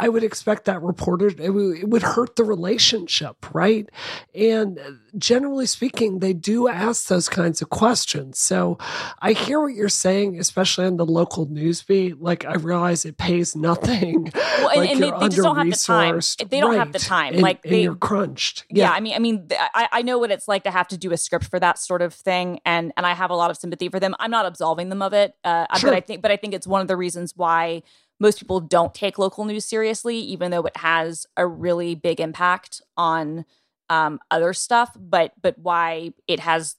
[0.03, 3.86] I would expect that reporter it would, it would hurt the relationship, right?
[4.34, 4.80] And
[5.18, 8.38] generally speaking, they do ask those kinds of questions.
[8.38, 8.78] So
[9.20, 12.20] I hear what you're saying, especially on the local news beat.
[12.20, 14.32] Like I realize it pays nothing.
[14.34, 16.20] Well, and, like and they, they just don't have the time.
[16.48, 17.34] They don't have the time.
[17.34, 18.64] and- like and they, you're crunched.
[18.70, 18.90] yeah.
[18.90, 21.16] I mean, I mean, I, I know what it's like to have to do a
[21.16, 24.01] script for that sort of thing, and and I have a lot of sympathy for
[24.01, 24.14] them.
[24.18, 25.90] I'm not absolving them of it, uh, Sure.
[25.90, 27.82] but I think, but I think it's one of the reasons why
[28.21, 32.83] most people don't take local news seriously, even though it has a really big impact
[32.97, 33.47] on
[33.89, 34.95] um, other stuff.
[34.97, 36.77] But but why it has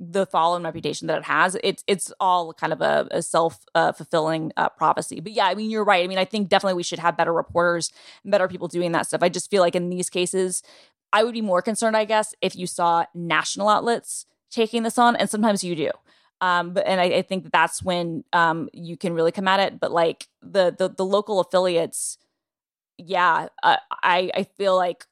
[0.00, 3.64] the fall and reputation that it has, it's it's all kind of a, a self
[3.74, 5.20] uh, fulfilling uh, prophecy.
[5.20, 6.04] But yeah, I mean, you're right.
[6.04, 7.92] I mean, I think definitely we should have better reporters
[8.24, 9.22] better people doing that stuff.
[9.22, 10.62] I just feel like in these cases,
[11.12, 15.16] I would be more concerned, I guess, if you saw national outlets taking this on,
[15.16, 15.90] and sometimes you do.
[16.40, 19.80] Um, but and I, I think that's when um, you can really come at it.
[19.80, 22.18] But like the the, the local affiliates,
[22.98, 25.06] yeah, uh, I I feel like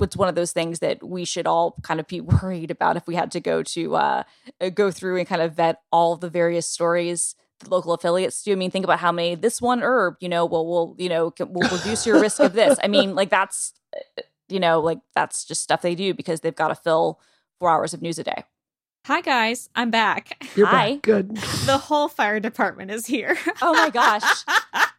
[0.00, 3.06] it's one of those things that we should all kind of be worried about if
[3.06, 4.22] we had to go to uh,
[4.60, 8.52] uh, go through and kind of vet all the various stories the local affiliates do.
[8.52, 11.32] I mean, think about how many this one herb, you know, will will you know
[11.38, 12.78] will reduce your risk of this.
[12.82, 16.54] I mean, like that's uh, you know like that's just stuff they do because they've
[16.54, 17.20] got to fill
[17.58, 18.44] four hours of news a day.
[19.06, 20.42] Hi guys, I'm back.
[20.56, 20.94] You're Hi.
[20.94, 21.02] back.
[21.02, 21.36] Good.
[21.66, 23.36] The whole fire department is here.
[23.62, 24.22] Oh my gosh!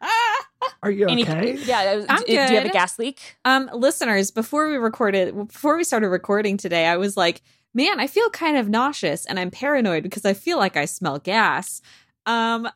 [0.82, 1.56] Are you Any- okay?
[1.64, 3.36] yeah, I'm do, do you have a gas leak?
[3.44, 7.42] Um, listeners, before we recorded, before we started recording today, I was like,
[7.72, 11.18] man, I feel kind of nauseous and I'm paranoid because I feel like I smell
[11.20, 11.80] gas.
[12.26, 12.68] Um,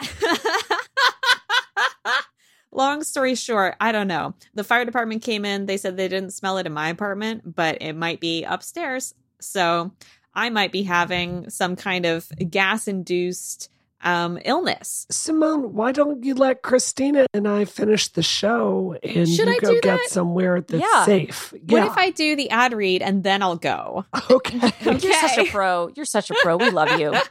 [2.72, 4.34] long story short, I don't know.
[4.54, 5.66] The fire department came in.
[5.66, 9.14] They said they didn't smell it in my apartment, but it might be upstairs.
[9.40, 9.92] So
[10.34, 13.68] I might be having some kind of gas induced
[14.02, 15.06] um, illness.
[15.10, 19.58] Simone, why don't you let Christina and I finish the show and Should you I
[19.58, 20.08] go get that?
[20.08, 21.04] somewhere that's Yeah.
[21.04, 21.52] safe?
[21.66, 24.06] What if I do the ad read and then I'll go?
[24.30, 24.72] okay.
[24.82, 25.90] You're such a pro.
[25.96, 26.56] You're such a pro.
[26.56, 27.14] We love you.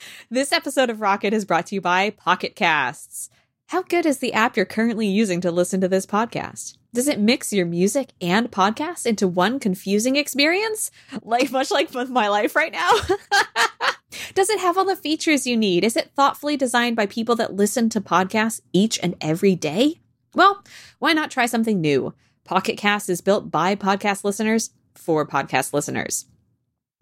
[0.30, 3.30] This episode of Rocket is brought to you by Pocket Casts.
[3.66, 6.77] How good is the app you're currently using to listen to this podcast?
[6.94, 10.90] Does it mix your music and podcasts into one confusing experience?
[11.22, 12.90] Like much like my life right now?
[14.34, 15.84] Does it have all the features you need?
[15.84, 20.00] Is it thoughtfully designed by people that listen to podcasts each and every day?
[20.34, 20.64] Well,
[20.98, 22.14] why not try something new?
[22.44, 26.24] Pocket Cast is built by podcast listeners for podcast listeners.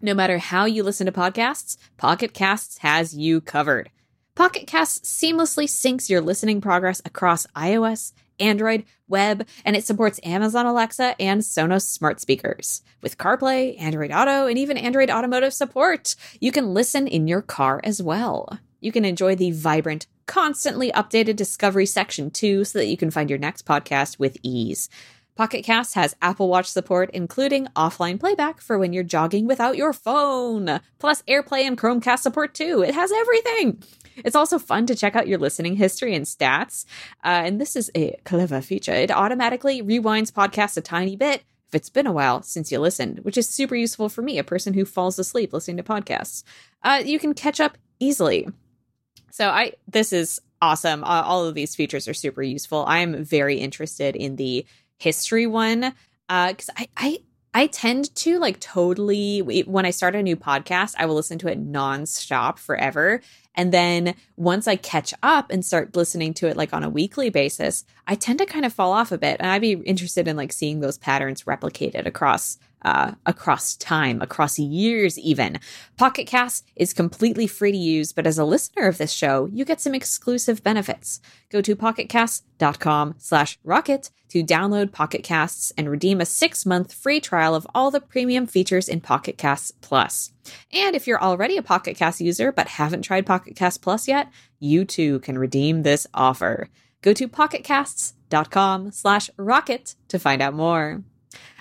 [0.01, 3.89] No matter how you listen to podcasts, Pocket Casts has you covered.
[4.35, 10.65] Pocket Casts seamlessly syncs your listening progress across iOS, Android, web, and it supports Amazon
[10.65, 12.81] Alexa and Sonos smart speakers.
[13.01, 17.81] With CarPlay, Android Auto, and even Android Automotive support, you can listen in your car
[17.83, 18.59] as well.
[18.79, 23.29] You can enjoy the vibrant, constantly updated Discovery section too, so that you can find
[23.29, 24.89] your next podcast with ease.
[25.35, 29.93] Pocket Cast has Apple Watch support, including offline playback for when you're jogging without your
[29.93, 32.81] phone, plus AirPlay and Chromecast support too.
[32.81, 33.83] It has everything.
[34.23, 36.85] It's also fun to check out your listening history and stats.
[37.23, 38.93] Uh, and this is a clever feature.
[38.93, 43.19] It automatically rewinds podcasts a tiny bit if it's been a while since you listened,
[43.19, 46.43] which is super useful for me, a person who falls asleep listening to podcasts.
[46.81, 48.47] Uh, you can catch up easily.
[49.31, 51.03] So I this is awesome.
[51.03, 52.85] Uh, all of these features are super useful.
[52.87, 54.65] I am very interested in the
[54.97, 55.93] history one
[56.27, 57.19] because I I
[57.53, 61.51] I tend to like totally when I start a new podcast, I will listen to
[61.51, 63.21] it nonstop forever.
[63.55, 67.29] And then once I catch up and start listening to it like on a weekly
[67.29, 69.37] basis, I tend to kind of fall off a bit.
[69.39, 74.59] And I'd be interested in like seeing those patterns replicated across uh, across time, across
[74.59, 75.59] years, even.
[75.97, 79.65] Pocket Cast is completely free to use, but as a listener of this show, you
[79.65, 81.19] get some exclusive benefits.
[81.49, 87.19] Go to pocketcast.com slash rocket to download Pocket Casts and redeem a six month free
[87.19, 90.31] trial of all the premium features in Pocket Casts Plus.
[90.71, 94.29] And if you're already a Pocket Cast user but haven't tried Pocket Cast Plus yet,
[94.59, 96.69] you too can redeem this offer.
[97.01, 101.03] Go to pocketcasts.com slash rocket to find out more.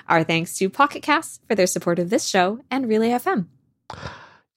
[0.09, 3.47] Our thanks to Pocket Casts for their support of this show and Relay FM.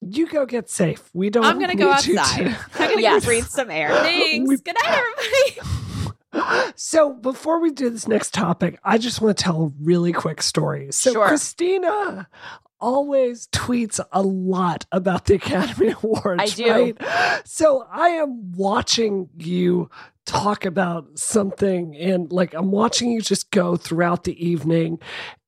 [0.01, 1.09] You go get safe.
[1.13, 1.43] We don't.
[1.45, 2.37] I'm gonna go outside.
[2.37, 3.23] to- I'm gonna Yes.
[3.23, 3.89] go breathe some air.
[3.89, 4.47] Thanks.
[4.47, 5.75] We- Good night, everybody.
[6.75, 10.41] So before we do this next topic, I just want to tell a really quick
[10.43, 10.89] story.
[10.91, 11.27] So Sure.
[11.27, 12.27] Christina
[12.79, 16.41] always tweets a lot about the Academy Awards.
[16.41, 16.71] I do.
[16.99, 17.41] Right?
[17.45, 19.89] So I am watching you
[20.25, 24.99] talk about something and like I'm watching you just go throughout the evening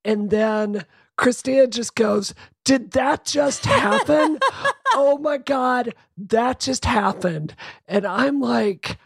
[0.03, 0.85] and then
[1.17, 2.33] Christina just goes,
[2.65, 4.39] Did that just happen?
[4.93, 7.55] oh my God, that just happened.
[7.87, 8.97] And I'm like,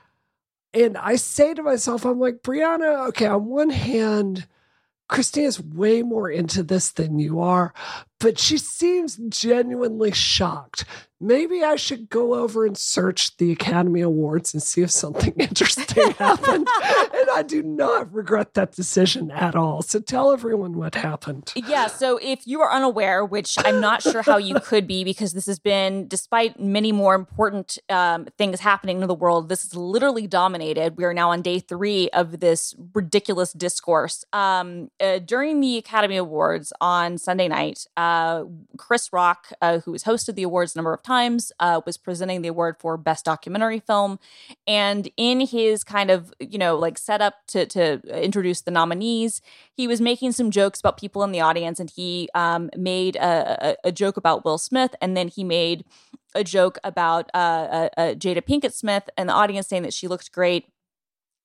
[0.74, 4.48] and I say to myself, I'm like, Brianna, okay, on one hand,
[5.08, 7.74] Christina's way more into this than you are,
[8.20, 10.86] but she seems genuinely shocked.
[11.22, 16.12] Maybe I should go over and search the Academy Awards and see if something interesting
[16.12, 16.68] happened.
[17.16, 19.82] And I do not regret that decision at all.
[19.82, 21.54] So tell everyone what happened.
[21.56, 25.32] Yeah, so if you are unaware, which I'm not sure how you could be, because
[25.32, 29.76] this has been, despite many more important um, things happening in the world, this is
[29.76, 30.98] literally dominated.
[30.98, 34.26] We are now on day three of this ridiculous discourse.
[34.34, 38.46] Um, uh, during the Academy Awards on Sunday night, uh,
[38.78, 42.42] Chris Rock, uh, who has hosted the awards a number of times, uh, was presenting
[42.42, 44.20] the award for Best Documentary Film.
[44.68, 49.42] And in his kind of, you know, like setup to, to introduce the nominees,
[49.74, 53.70] he was making some jokes about people in the audience and he um, made a,
[53.70, 55.84] a, a joke about Will Smith and then he made
[56.36, 60.08] a joke about uh, uh, uh, Jada Pinkett Smith and the audience saying that she
[60.08, 60.66] looked great,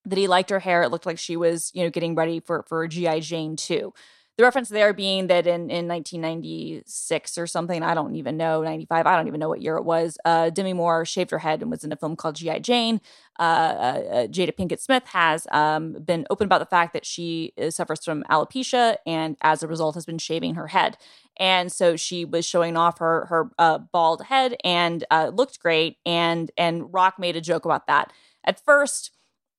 [0.04, 0.82] that he liked her hair.
[0.82, 3.94] It looked like she was, you know, getting ready for for GI Jane too.
[4.41, 9.07] The reference there being that in, in 1996 or something, I don't even know, 95,
[9.07, 11.70] I don't even know what year it was, uh, Demi Moore shaved her head and
[11.70, 12.61] was in a film called G.I.
[12.61, 13.03] Jane.
[13.38, 17.68] Uh, uh, Jada Pinkett Smith has um, been open about the fact that she uh,
[17.68, 20.97] suffers from alopecia and as a result has been shaving her head.
[21.36, 25.99] And so she was showing off her her uh, bald head and uh, looked great.
[26.07, 28.11] And and Rock made a joke about that.
[28.43, 29.11] At first,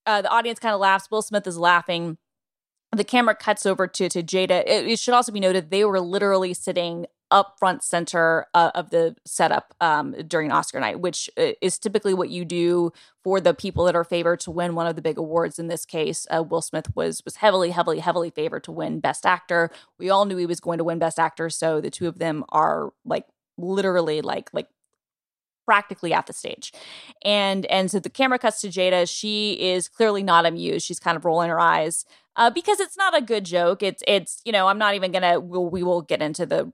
[0.08, 1.12] uh, the audience kind of laughs.
[1.12, 2.18] Will Smith is laughing
[2.96, 4.64] the camera cuts over to to Jada.
[4.66, 8.90] It, it should also be noted they were literally sitting up front center uh, of
[8.90, 12.92] the setup um, during Oscar night, which uh, is typically what you do
[13.24, 15.58] for the people that are favored to win one of the big awards.
[15.58, 19.26] In this case, uh, Will Smith was was heavily, heavily, heavily favored to win Best
[19.26, 19.72] Actor.
[19.98, 22.44] We all knew he was going to win Best Actor, so the two of them
[22.50, 23.26] are like
[23.58, 24.68] literally like like
[25.66, 26.74] practically at the stage
[27.24, 31.16] and and so the camera cuts to jada she is clearly not amused she's kind
[31.16, 32.04] of rolling her eyes
[32.36, 35.40] uh, because it's not a good joke it's it's you know i'm not even gonna
[35.40, 36.72] we'll, we will get into the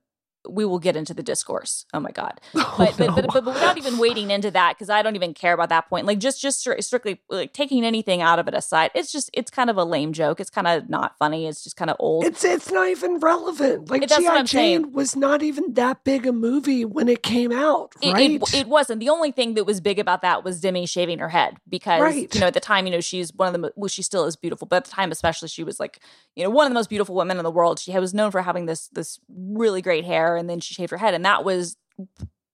[0.49, 3.15] we will get into the discourse oh my god Oh, but, but, no.
[3.15, 5.89] but, but, but without even wading into that because i don't even care about that
[5.89, 9.29] point like just just stri- strictly like taking anything out of it aside it's just
[9.33, 11.97] it's kind of a lame joke it's kind of not funny it's just kind of
[11.99, 13.89] old It's it's not even relevant.
[13.89, 14.17] Like G.I.
[14.35, 14.83] I'm saying.
[14.83, 18.31] Jane was not even that big a movie when it came out, It, right?
[18.31, 18.99] it, it wasn't.
[18.99, 22.33] The only thing that was big about that was Demi shaving her head because Right.
[22.33, 24.35] you know at the time you know she's one of the well she still is
[24.35, 25.99] beautiful, but at the time especially she was like
[26.35, 27.79] you know one of the most beautiful women in the world.
[27.79, 30.97] She was known for having this this really great hair, and then she shaved her
[30.97, 31.77] head, and that was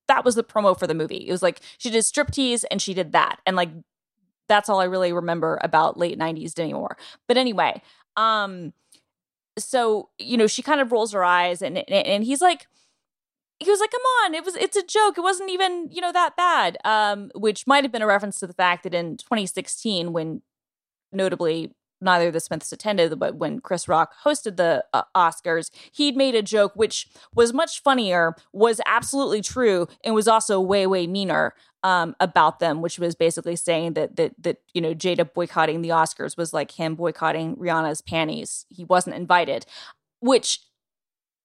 [0.08, 1.28] that was the promo for the movie.
[1.28, 3.70] It was like she did striptease and she did that, and like
[4.48, 6.98] that's all I really remember about late '90s Demi Moore.
[7.28, 7.82] But anyway,
[8.18, 8.74] um,
[9.58, 12.68] so you know she kind of rolls her eyes, and and, and he's like
[13.60, 15.18] he was like, "Come on, it was it's a joke.
[15.18, 18.48] It wasn't even you know that bad." Um, which might have been a reference to
[18.48, 20.42] the fact that in 2016, when
[21.12, 21.72] notably
[22.04, 26.36] neither of the Smiths attended, but when Chris Rock hosted the uh, Oscars, he'd made
[26.36, 31.54] a joke which was much funnier, was absolutely true, and was also way way meaner
[31.84, 35.90] um, about them, which was basically saying that that that you know Jada boycotting the
[35.90, 38.66] Oscars was like him boycotting Rihanna's panties.
[38.70, 39.66] He wasn't invited,
[40.20, 40.60] which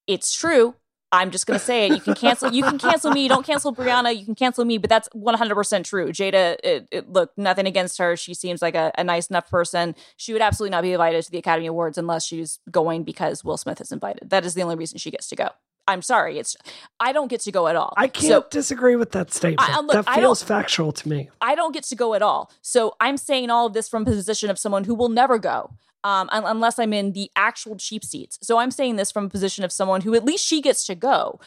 [0.07, 0.75] it's true.
[1.11, 1.93] I'm just gonna say it.
[1.95, 2.51] You can cancel.
[2.51, 3.27] You can cancel me.
[3.27, 4.15] Don't cancel Brianna.
[4.15, 4.77] You can cancel me.
[4.77, 6.09] But that's 100 percent true.
[6.11, 8.15] Jada, it, it, look, nothing against her.
[8.15, 9.95] She seems like a, a nice enough person.
[10.17, 13.57] She would absolutely not be invited to the Academy Awards unless she's going because Will
[13.57, 14.29] Smith is invited.
[14.29, 15.49] That is the only reason she gets to go.
[15.87, 16.37] I'm sorry.
[16.37, 16.55] It's
[16.99, 17.95] I don't get to go at all.
[17.97, 19.67] I can't So, disagree with that statement.
[19.67, 21.29] I- look, that feels factual to me.
[21.41, 22.51] I don't get to go at all.
[22.61, 25.71] So I'm saying all of this from a position of someone who will never go.
[26.03, 28.39] Um, un- unless I'm in the actual cheap seats.
[28.41, 30.95] So I'm saying this from a position of someone who at least she gets to
[30.95, 31.39] go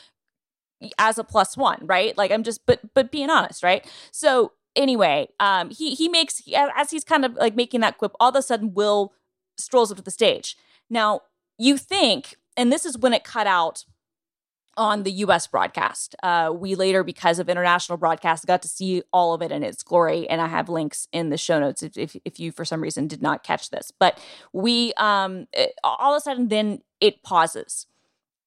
[0.98, 2.16] as a plus one, right?
[2.16, 3.86] Like I'm just, but but being honest, right?
[4.10, 6.42] So anyway, um, he he makes
[6.76, 9.12] as he's kind of like making that quip, all of a sudden Will
[9.58, 10.56] strolls up to the stage.
[10.90, 11.22] Now
[11.58, 13.84] you think, and this is when it cut out
[14.76, 16.14] on the US broadcast.
[16.22, 19.82] Uh, we later, because of international broadcast, got to see all of it in its
[19.82, 20.28] glory.
[20.28, 23.06] And I have links in the show notes if, if, if you, for some reason,
[23.06, 23.92] did not catch this.
[23.98, 24.18] But
[24.52, 27.86] we, um, it, all of a sudden, then it pauses.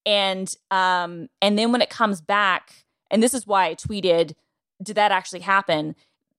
[0.06, 4.36] And um, and then when it comes back, and this is why I tweeted,
[4.82, 5.96] did that actually happen?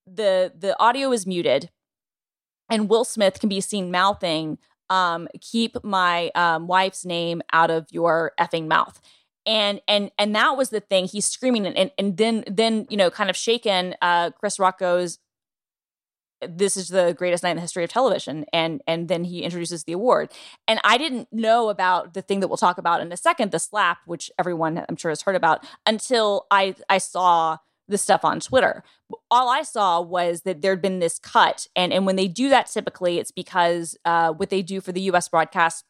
[0.06, 1.70] The the audio is muted,
[2.70, 4.58] and Will Smith can be seen mouthing,
[4.88, 9.00] um, keep my um, wife's name out of your effing mouth
[9.46, 11.06] and and and that was the thing.
[11.06, 14.78] He's screaming and and, and then then you know kind of shaken uh chris rock
[14.78, 15.18] goes
[16.46, 18.44] this is the greatest night in the history of television.
[18.52, 20.32] And and then he introduces the award.
[20.68, 23.58] And i didn't know about the thing that we'll talk about in a second the
[23.58, 28.40] slap which everyone i'm sure has heard about until i i saw the stuff on
[28.40, 28.82] twitter.
[29.30, 31.68] All i saw was that there'd been this cut.
[31.76, 35.02] And and when they do that typically it's because uh what they do for the
[35.02, 35.84] us broadcast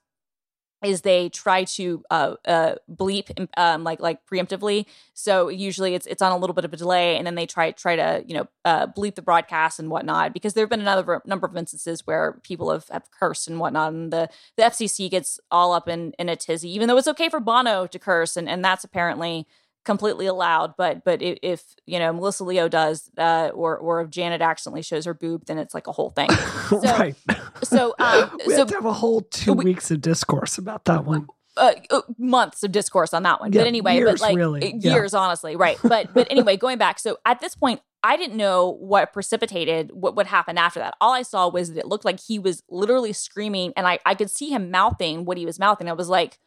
[0.84, 4.86] is they try to uh, uh, bleep um, like like preemptively.
[5.14, 7.70] So usually it's it's on a little bit of a delay, and then they try
[7.70, 10.32] try to you know uh, bleep the broadcast and whatnot.
[10.32, 13.92] Because there have been another number of instances where people have, have cursed and whatnot,
[13.92, 17.28] and the the FCC gets all up in in a tizzy, even though it's okay
[17.28, 19.46] for Bono to curse, and and that's apparently
[19.87, 20.74] completely allowed.
[20.76, 25.07] But but if, you know Melissa Leo does, uh, or or if Janet accidentally shows
[25.07, 26.28] her boob, then it's like a whole thing.
[26.66, 27.14] So, right.
[27.62, 30.84] So um, we so have to have a whole two we, weeks of discourse about
[30.87, 31.28] that one.
[31.57, 33.53] Uh, uh, months of discourse on that one.
[33.53, 34.62] Yeah, but anyway, years, but like really.
[34.74, 34.95] uh, Yeah.
[34.95, 35.78] years, honestly, right?
[35.82, 36.99] But but anyway, going back.
[36.99, 40.97] So at this point, I didn't know what precipitated what what happened after that.
[41.01, 44.14] All I saw was that it looked like he was literally screaming, and I I
[44.16, 45.89] could see him mouthing what he was mouthing.
[45.89, 46.39] I was like.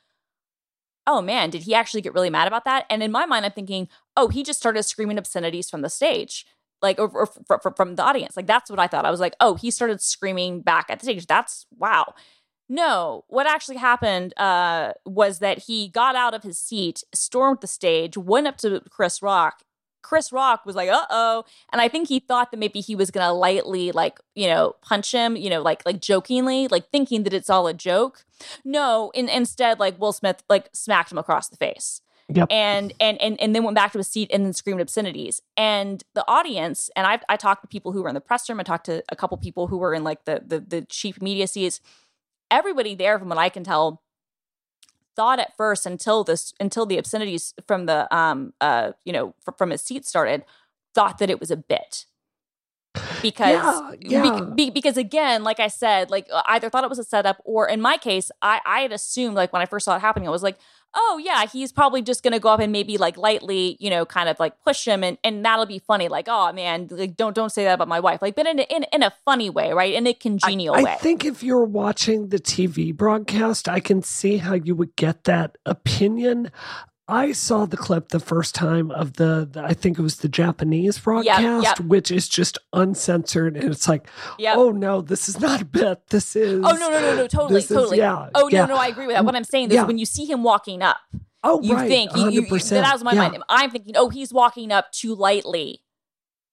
[1.09, 2.85] Oh man, did he actually get really mad about that?
[2.89, 6.45] And in my mind, I'm thinking, oh, he just started screaming obscenities from the stage
[6.81, 8.37] like or, or fr- fr- from the audience.
[8.37, 9.05] Like that's what I thought.
[9.05, 11.27] I was like, oh, he started screaming back at the stage.
[11.27, 12.13] That's wow.
[12.71, 17.67] No, what actually happened uh, was that he got out of his seat, stormed the
[17.67, 19.63] stage, went up to Chris Rock.
[20.01, 23.11] Chris Rock was like, "Uh oh," and I think he thought that maybe he was
[23.11, 27.33] gonna lightly, like, you know, punch him, you know, like, like jokingly, like thinking that
[27.33, 28.25] it's all a joke.
[28.63, 32.47] No, in, instead, like Will Smith, like smacked him across the face Yep.
[32.51, 35.41] and and and and then went back to his seat and then screamed obscenities.
[35.57, 38.59] And the audience, and I I talked to people who were in the press room.
[38.59, 41.47] I talked to a couple people who were in like the the the cheap media
[41.47, 41.81] seats.
[42.51, 44.01] Everybody there, from what I can tell,
[45.19, 49.57] thought at first until this until the obscenities from the um uh you know fr-
[49.57, 50.45] from his seat started,
[50.95, 52.05] thought that it was a bit
[53.21, 53.51] because
[54.01, 54.45] Yeah, yeah.
[54.55, 57.37] be- be- because again like i said like uh, either thought it was a setup
[57.45, 60.27] or in my case i i had assumed like when i first saw it happening
[60.27, 60.57] i was like
[60.95, 64.29] oh yeah he's probably just gonna go up and maybe like lightly you know kind
[64.29, 67.51] of like push him and and that'll be funny like oh man like don't don't
[67.51, 69.93] say that about my wife like but in a, in, in a funny way right
[69.93, 74.01] in a congenial I way I think if you're watching the TV broadcast, I can
[74.01, 76.51] see how you would get that opinion.
[77.09, 80.29] I saw the clip the first time of the, the I think it was the
[80.29, 81.79] Japanese broadcast, yep.
[81.79, 84.07] which is just uncensored, and it's like,
[84.37, 86.07] yeah oh no, this is not a bit.
[86.09, 87.97] This is Oh no no no no totally this is- totally.
[87.97, 88.65] yeah, oh yeah.
[88.65, 89.25] no no I agree with that.
[89.25, 89.83] What I'm saying is Yeah.
[89.85, 90.97] when you see him walking up,
[91.43, 93.29] oh you right, think you, you, you that was my yeah.
[93.29, 93.43] mind.
[93.49, 95.81] I'm thinking, oh, he's walking up too lightly,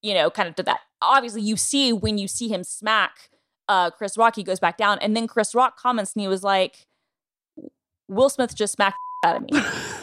[0.02, 0.80] you know, kind of to that.
[1.02, 3.30] Obviously, you see when you see him smack
[3.68, 6.42] uh Chris Rock, he goes back down, and then Chris Rock comments and he was
[6.42, 6.86] like,
[8.09, 9.61] Will Smith just smacked out of me.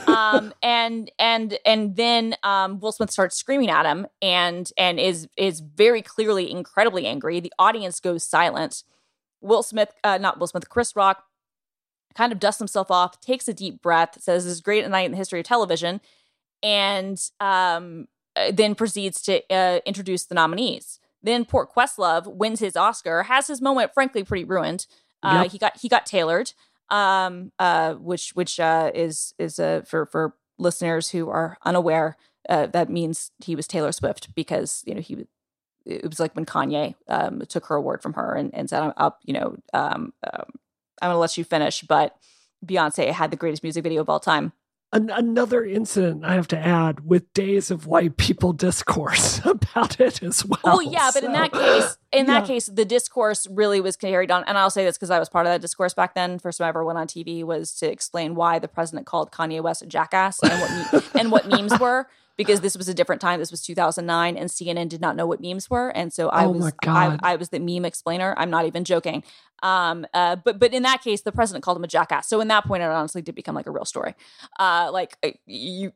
[0.08, 5.28] um and and and then um Will Smith starts screaming at him and and is
[5.38, 7.40] is very clearly incredibly angry.
[7.40, 8.84] The audience goes silent.
[9.42, 11.24] Will Smith, uh, not Will Smith, Chris Rock
[12.16, 15.12] kind of dusts himself off, takes a deep breath, says this is great night in
[15.12, 16.00] the history of television,
[16.62, 21.00] and um, uh, then proceeds to uh, introduce the nominees.
[21.22, 24.86] Then Port Questlove wins his Oscar, has his moment frankly pretty ruined.
[25.22, 25.52] Uh, Yep.
[25.52, 26.54] He got he got tailored,
[26.90, 32.18] um, uh, which which uh, is is uh, for for listeners who are unaware.
[32.50, 35.26] Uh, that means he was Taylor Swift because you know he
[35.86, 38.94] it was like when Kanye um, took her award from her and, and said, "I'm
[38.98, 40.46] up, you know, um, um,
[41.02, 42.16] I'm gonna let you finish." But
[42.66, 44.54] Beyonce had the greatest music video of all time.
[44.94, 50.22] An- another incident I have to add with days of white people discourse about it
[50.24, 50.60] as well.
[50.64, 54.44] well, yeah, but in that case, in that case, the discourse really was carried on.
[54.46, 56.38] And I'll say this because I was part of that discourse back then.
[56.40, 59.62] First time I ever went on TV was to explain why the president called Kanye
[59.62, 62.08] West a jackass and what me- and what memes were.
[62.38, 63.40] Because this was a different time.
[63.40, 66.52] This was 2009, and CNN did not know what memes were, and so I Oh
[66.52, 68.34] was I, I was the meme explainer.
[68.38, 69.24] I'm not even joking.
[69.62, 72.28] Um, uh, but but in that case, the president called him a jackass.
[72.28, 74.16] So in that point, it honestly did become like a real story.
[74.60, 75.94] Uh, like you.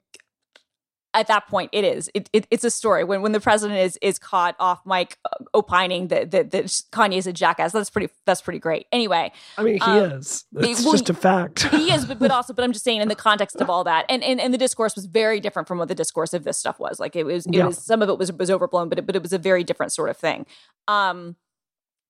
[1.18, 2.12] At that point, it is.
[2.14, 5.44] It, it, it's a story when when the president is is caught off mic uh,
[5.56, 7.72] opining that that, that Kanye is a jackass.
[7.72, 8.10] That's pretty.
[8.26, 8.86] That's pretty great.
[8.92, 10.46] Anyway, I mean, he Um, is.
[10.56, 11.64] It's well, just a fact.
[11.70, 14.06] he is, but, but also, but I'm just saying in the context of all that,
[14.10, 16.80] and, and and the discourse was very different from what the discourse of this stuff
[16.80, 17.00] was.
[17.00, 17.66] Like it was, it Yeah.
[17.66, 19.92] was some of it was was overblown, but it, but it was a very different
[19.92, 20.46] sort of thing.
[20.88, 21.36] Um,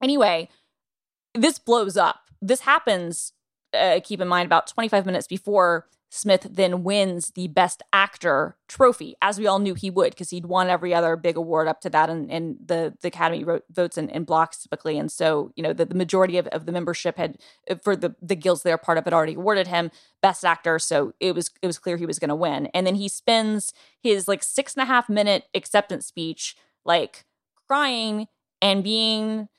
[0.04, 0.50] anyway,
[1.34, 2.18] this blows up.
[2.42, 3.32] This happens.
[3.74, 9.16] Uh, keep in mind, about 25 minutes before Smith then wins the Best Actor trophy,
[9.22, 11.90] as we all knew he would, because he'd won every other big award up to
[11.90, 15.64] that, and, and the the Academy wrote, votes in, in blocks typically, and so you
[15.64, 17.38] know the, the majority of, of the membership had
[17.84, 19.92] for the the guilds they're part of had already awarded him
[20.22, 22.96] Best Actor, so it was it was clear he was going to win, and then
[22.96, 26.56] he spends his like six and a half minute acceptance speech
[26.86, 27.26] like
[27.68, 28.28] crying
[28.62, 29.50] and being.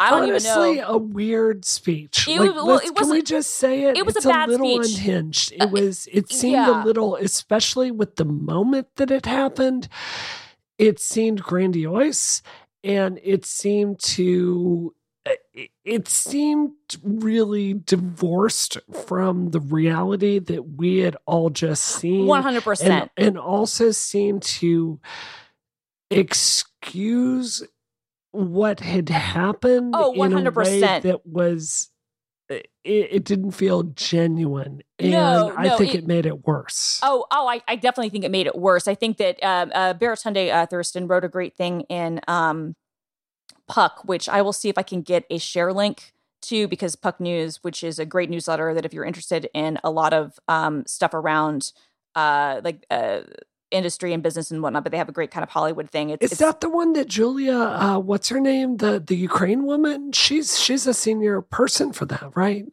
[0.00, 0.88] I don't Honestly, even know.
[0.94, 2.28] a weird speech.
[2.28, 3.96] It like, well, it can we just say it?
[3.96, 4.96] it was a it's bad little speech.
[4.98, 5.52] unhinged.
[5.52, 6.06] It Uh, was.
[6.12, 6.82] It seemed yeah.
[6.82, 9.88] a little, especially with the moment that it happened.
[10.78, 12.42] It seemed grandiose,
[12.84, 14.94] and it seemed to.
[15.26, 22.26] it- It seemed really divorced from the reality that we had all just seen.
[22.26, 23.10] One hundred percent.
[23.16, 25.00] and also seemed to
[26.10, 27.62] excuse
[28.32, 31.02] what had happened Oh, in a way 100%.
[31.02, 31.90] that was
[32.50, 37.00] it, it didn't feel genuine and No, i no, think it- it, made it worse
[37.02, 38.88] Oh, oh, I, I definitely think it made it worse.
[38.88, 42.74] I think that um, uh, Baratunde uh, Thurston wrote a great thing in um,
[43.68, 46.12] Puck, which I will see if I can get a share link
[46.42, 49.90] to because Puck News, which is a great newsletter that if you're interested in a
[49.90, 51.72] lot of um, stuff around
[52.14, 53.20] uh, like uh,
[53.70, 56.10] industry and business and whatnot, but they have a great kind of Hollywood thing.
[56.10, 59.64] It's, is it's that the one that julia uh, what's her name the the ukraine
[59.64, 62.66] woman she's she's a senior person for that right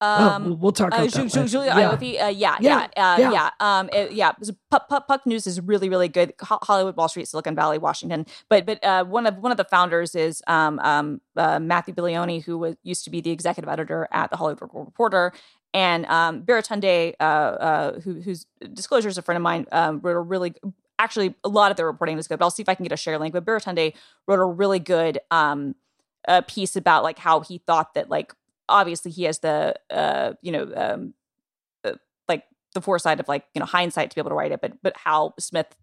[0.00, 1.48] um, oh, we'll, talk Uh, about Ju- that Ju-.
[1.48, 1.90] Julia yeah.
[1.96, 2.80] Ioffe, uh, yeah, Yeah, yeah,
[3.14, 3.30] uh, yeah.
[3.32, 4.32] yeah, Um, it- yeah.
[4.70, 6.34] Puck, Puck, Puck News is really, really good.
[6.42, 8.26] Ho- Hollywood, Wall Street, Silicon Valley, Washington.
[8.50, 12.42] But but uh, one of one of the founders is um, um, uh, Matthew Belloni,
[12.44, 15.32] who was, used to be the executive editor at the Hollywood Reporter,
[15.74, 20.16] and um, Baratunde, uh, uh, who, whose disclosure is a friend of mine, um, wrote
[20.16, 20.54] a really
[20.98, 22.38] actually a lot of their reporting was good.
[22.38, 23.34] But I'll see if I can get a share link.
[23.34, 23.92] But Baratunde
[24.28, 25.74] wrote a really good um,
[26.28, 28.32] uh, piece about like how he thought that like
[28.68, 31.12] obviously he has the uh you know um
[31.84, 31.92] uh,
[32.28, 32.44] like
[32.74, 34.96] the foresight of like you know hindsight to be able to write it but but
[34.96, 35.76] how smith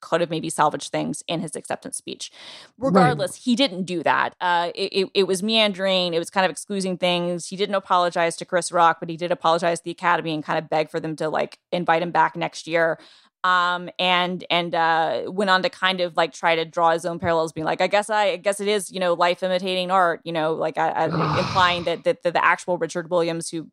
[0.00, 2.30] could have maybe salvaged things in his acceptance speech.
[2.78, 4.34] Regardless he didn't do that.
[4.40, 7.48] Uh it, it, it was meandering it was kind of excusing things.
[7.48, 10.58] He didn't apologize to chris rock but he did apologize to the academy and kind
[10.58, 12.98] of beg for them to like invite him back next year.
[13.44, 17.18] Um and and uh went on to kind of like try to draw his own
[17.18, 20.20] parallels being like i guess i, I guess it is you know life imitating art
[20.24, 23.70] you know like I, I, implying that, that that the actual richard williams who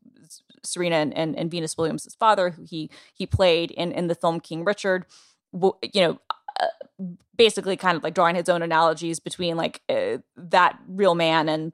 [0.64, 4.40] serena and, and, and venus williams' father who he he played in in the film
[4.40, 5.06] king richard
[5.54, 6.20] you know
[6.60, 7.04] uh,
[7.38, 11.74] basically kind of like drawing his own analogies between like uh, that real man and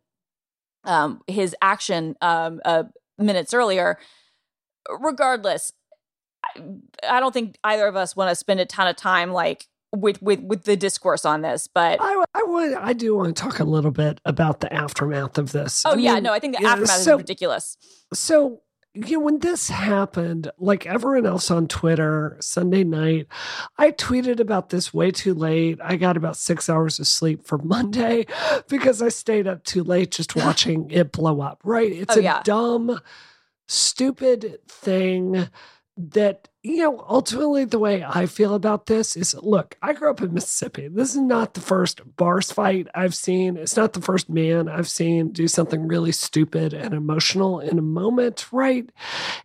[0.85, 2.83] um his action um uh
[3.17, 3.97] minutes earlier
[4.99, 5.71] regardless
[6.45, 6.61] I,
[7.17, 10.21] I don't think either of us want to spend a ton of time like with
[10.21, 13.59] with with the discourse on this but I, I would I do want to talk
[13.59, 15.83] a little bit about the aftermath of this.
[15.85, 17.77] oh I yeah mean, no i think the aftermath so- is ridiculous
[18.13, 18.61] So,
[18.93, 23.27] you know, when this happened, like everyone else on Twitter Sunday night,
[23.77, 25.79] I tweeted about this way too late.
[25.83, 28.25] I got about six hours of sleep for Monday
[28.67, 31.91] because I stayed up too late just watching it blow up, right?
[31.91, 32.41] It's Oh, a yeah.
[32.43, 32.99] dumb,
[33.67, 35.47] stupid thing
[36.11, 40.21] that you know ultimately the way i feel about this is look i grew up
[40.21, 40.87] in mississippi.
[40.87, 43.57] This is not the first bars fight i've seen.
[43.57, 47.83] It's not the first man i've seen do something really stupid and emotional in a
[47.83, 48.89] moment right?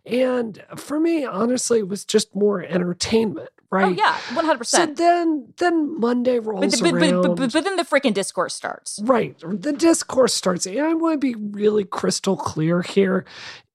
[0.05, 3.85] And for me honestly it was just more entertainment oh, right?
[3.85, 7.21] oh yeah 100% so then then monday rolls but, but, around.
[7.21, 8.99] but, but, but then the freaking discourse starts.
[9.03, 9.35] Right.
[9.39, 10.65] The discourse starts.
[10.65, 13.25] And I want to be really crystal clear here.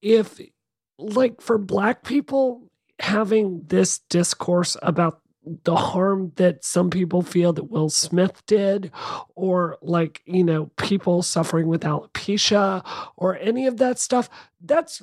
[0.02, 0.40] If,
[0.98, 2.69] like, for Black people,
[3.00, 5.20] having this discourse about
[5.64, 8.92] the harm that some people feel that Will Smith did,
[9.34, 12.84] or like, you know, people suffering with alopecia,
[13.16, 14.28] or any of that stuff,
[14.60, 15.02] that's.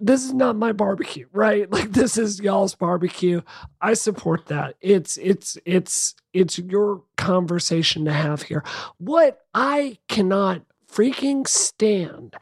[0.00, 1.68] This is not my barbecue, right?
[1.72, 3.40] Like this is y'all's barbecue.
[3.80, 4.76] I support that.
[4.80, 8.62] It's it's it's it's your conversation to have here.
[8.98, 12.34] What I cannot freaking stand.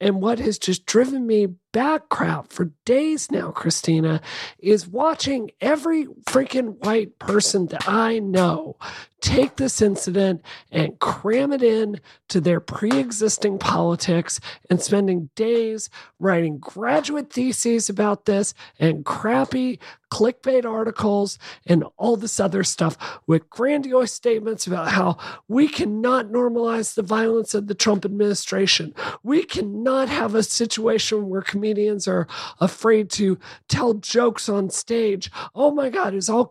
[0.00, 4.20] And what has just driven me back crap for days now, Christina,
[4.58, 8.76] is watching every freaking white person that I know
[9.24, 11.98] take this incident and cram it in
[12.28, 15.88] to their pre-existing politics and spending days
[16.20, 19.80] writing graduate theses about this and crappy
[20.12, 25.16] clickbait articles and all this other stuff with grandiose statements about how
[25.48, 28.94] we cannot normalize the violence of the Trump administration.
[29.24, 32.28] We cannot have a situation where comedians are
[32.60, 35.32] afraid to tell jokes on stage.
[35.54, 36.46] Oh my God, is all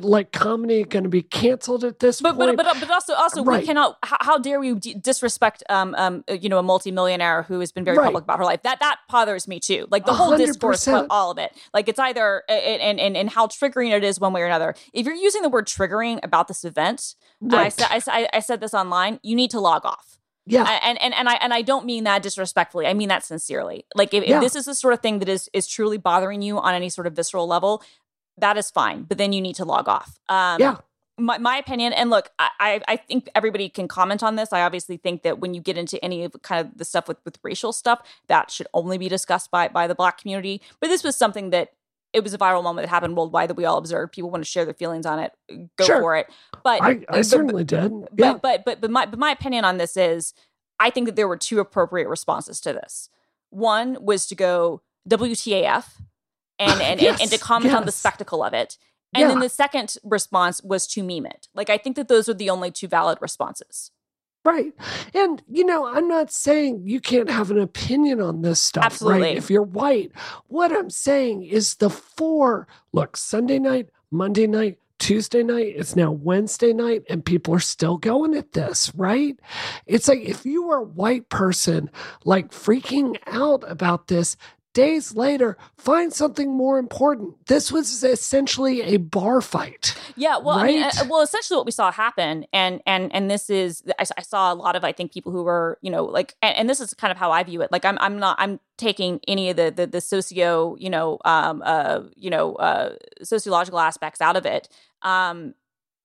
[0.00, 2.56] like comedy going to be canceled at this but, point?
[2.56, 3.60] But, but, but also, also Right.
[3.60, 7.60] we cannot, how, how dare we d- disrespect, um, um, you know, a multimillionaire who
[7.60, 8.04] has been very Right.
[8.06, 8.62] public about her life.
[8.62, 9.86] That, that bothers me too.
[9.90, 11.52] Like the A whole discourse, all of it.
[11.74, 14.74] Like it's either, and, and, and how triggering it is one way or another.
[14.92, 17.72] If you're using the word triggering about this event, and I, Right.
[17.72, 20.18] said, I, said- I said this online, you need to log off.
[20.44, 20.80] yeah.
[20.82, 22.84] and and and I and I don't mean that disrespectfully.
[22.88, 23.86] I mean that sincerely.
[23.94, 24.36] Like if, Yeah.
[24.38, 26.88] if this is the sort of thing that is is truly bothering you on any
[26.88, 27.80] sort of visceral level,
[28.38, 29.02] that is fine.
[29.04, 30.18] But then you need to log off.
[30.28, 30.76] Um, Yeah.
[31.18, 34.50] My, my opinion, and look, I, I think everybody can comment on this.
[34.50, 37.18] I obviously think that when you get into any of kind of the stuff with
[37.26, 40.62] with racial stuff, that should only be discussed by by the black community.
[40.80, 41.72] But this was something that
[42.14, 44.12] it was a viral moment that happened worldwide that we all observed.
[44.14, 45.32] People want to share their feelings on it.
[45.76, 46.00] Go Sure.
[46.00, 46.28] for it.
[46.64, 47.92] But I, I but- certainly did.
[48.14, 50.32] but but but but my but my opinion on this is
[50.80, 53.10] I think that there were two appropriate responses to this.
[53.50, 55.84] One was to go WTAF
[56.70, 58.78] and and, and, and to Yes, comment on the spectacle of it.
[59.14, 61.48] And then the second response was to meme it.
[61.54, 63.90] Like I think that those are the only two valid responses.
[64.44, 64.72] Right.
[65.14, 69.20] And, you know, I'm not saying you can't have an opinion on this stuff, Absolutely.
[69.20, 69.36] right?
[69.36, 70.10] If you're white.
[70.48, 76.10] What I'm saying is the four look, Sunday night, Monday night, Tuesday night, it's now
[76.10, 79.38] Wednesday night, and people are still going at this, right?
[79.86, 81.90] It's like if you were a white person,
[82.24, 84.36] like freaking out about this,
[84.74, 87.46] days later, find something more important.
[87.46, 89.94] This was essentially a bar fight.
[90.16, 93.50] Yeah, well, I mean, uh, well, essentially, what we saw happen, and and and this
[93.50, 96.34] is, I, I saw a lot of, I think, people who were, you know, like,
[96.42, 97.70] and, and this is kind of how I view it.
[97.70, 101.62] Like, I'm, I'm not, I'm taking any of the the, the socio, you know, um,
[101.64, 104.68] uh, you know, uh, sociological aspects out of it.
[105.02, 105.54] Um,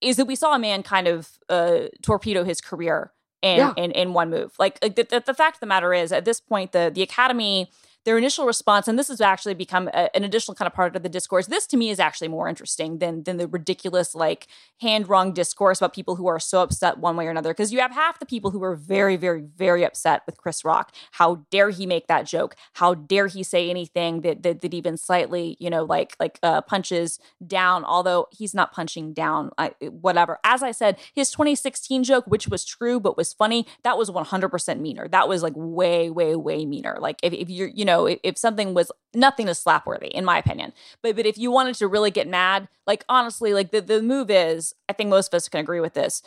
[0.02, 3.12] is that we saw a man kind of uh torpedo his career
[3.42, 3.74] in Yeah.
[3.78, 4.54] in, in one move.
[4.60, 7.02] Like, like the, the, the fact of the matter is, at this point, the the
[7.02, 7.72] academy
[8.08, 11.04] their initial response, and this has actually become a, an additional kind of part of
[11.04, 11.48] the discourse.
[11.48, 14.48] This to me is actually more interesting than than the ridiculous like
[14.80, 17.50] hand wrung discourse about people who are so upset one way or another.
[17.50, 20.94] Because you have half the people who are very, very, very upset with Chris Rock.
[21.12, 22.56] How dare he make that joke?
[22.76, 26.62] How dare he say anything that that, that even slightly, you know, like like uh,
[26.62, 27.84] punches down?
[27.84, 30.40] Although he's not punching down, I, whatever.
[30.46, 34.80] As I said, his 2016 joke, which was true but was funny, that was 100%
[34.80, 35.10] meaner.
[35.10, 37.00] That was like way, way, way meaner.
[37.02, 40.38] Like if, if you're, you know, if, if something was nothing is slapworthy, in my
[40.38, 40.74] opinion.
[41.02, 44.30] But but if you wanted to really get mad, like honestly, like the, the move
[44.30, 46.22] is, I think most of us can agree with this.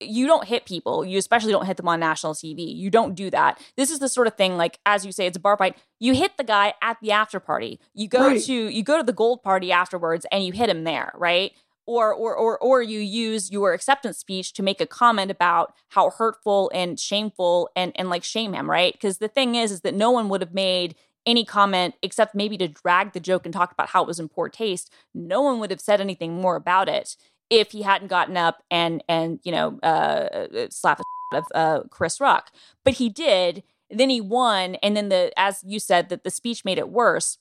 [0.00, 1.04] You don't hit people.
[1.04, 2.74] You especially don't hit them on national TV.
[2.74, 3.60] You don't do that.
[3.76, 5.76] This is the sort of thing, like as you say, it's a bar fight.
[6.00, 7.78] You hit the guy at the after party.
[7.94, 8.42] You go Right.
[8.42, 11.52] to you go to the gold party afterwards, and you hit him there, right?
[11.84, 16.10] Or, or or or you use your acceptance speech to make a comment about how
[16.10, 18.92] hurtful and shameful and and like shame him, right?
[18.92, 20.94] Because the thing is, is that no one would have made
[21.26, 24.28] any comment except maybe to drag the joke and talk about how it was in
[24.28, 24.92] poor taste.
[25.12, 27.16] No one would have said anything more about it
[27.50, 32.20] if he hadn't gotten up and and you know uh, slap the of uh, Chris
[32.20, 32.52] Rock.
[32.84, 33.62] But he did.
[33.90, 37.38] Then he won, and then the as you said that the speech made it worse.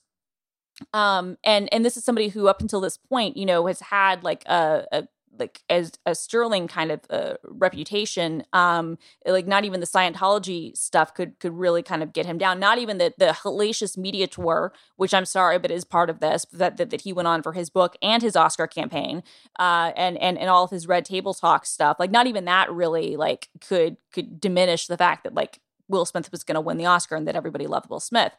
[0.94, 4.24] Um, and and this is somebody who up until this point, you know, has had
[4.24, 5.08] like a, a
[5.40, 8.44] like as a sterling kind of uh, reputation.
[8.54, 12.60] Um, like not even the Scientology stuff could could really kind of get him down.
[12.60, 16.46] Not even the the hellacious media tour, which I'm sorry, but is part of this
[16.54, 19.24] that that, that he went on for his book and his Oscar campaign,
[19.60, 21.98] uh, and and and all of his red table talk stuff.
[22.00, 25.60] Like not even that really like could could diminish the fact that like
[25.92, 28.34] Will Smith was going to win the Oscar and that everybody loved Will Smith.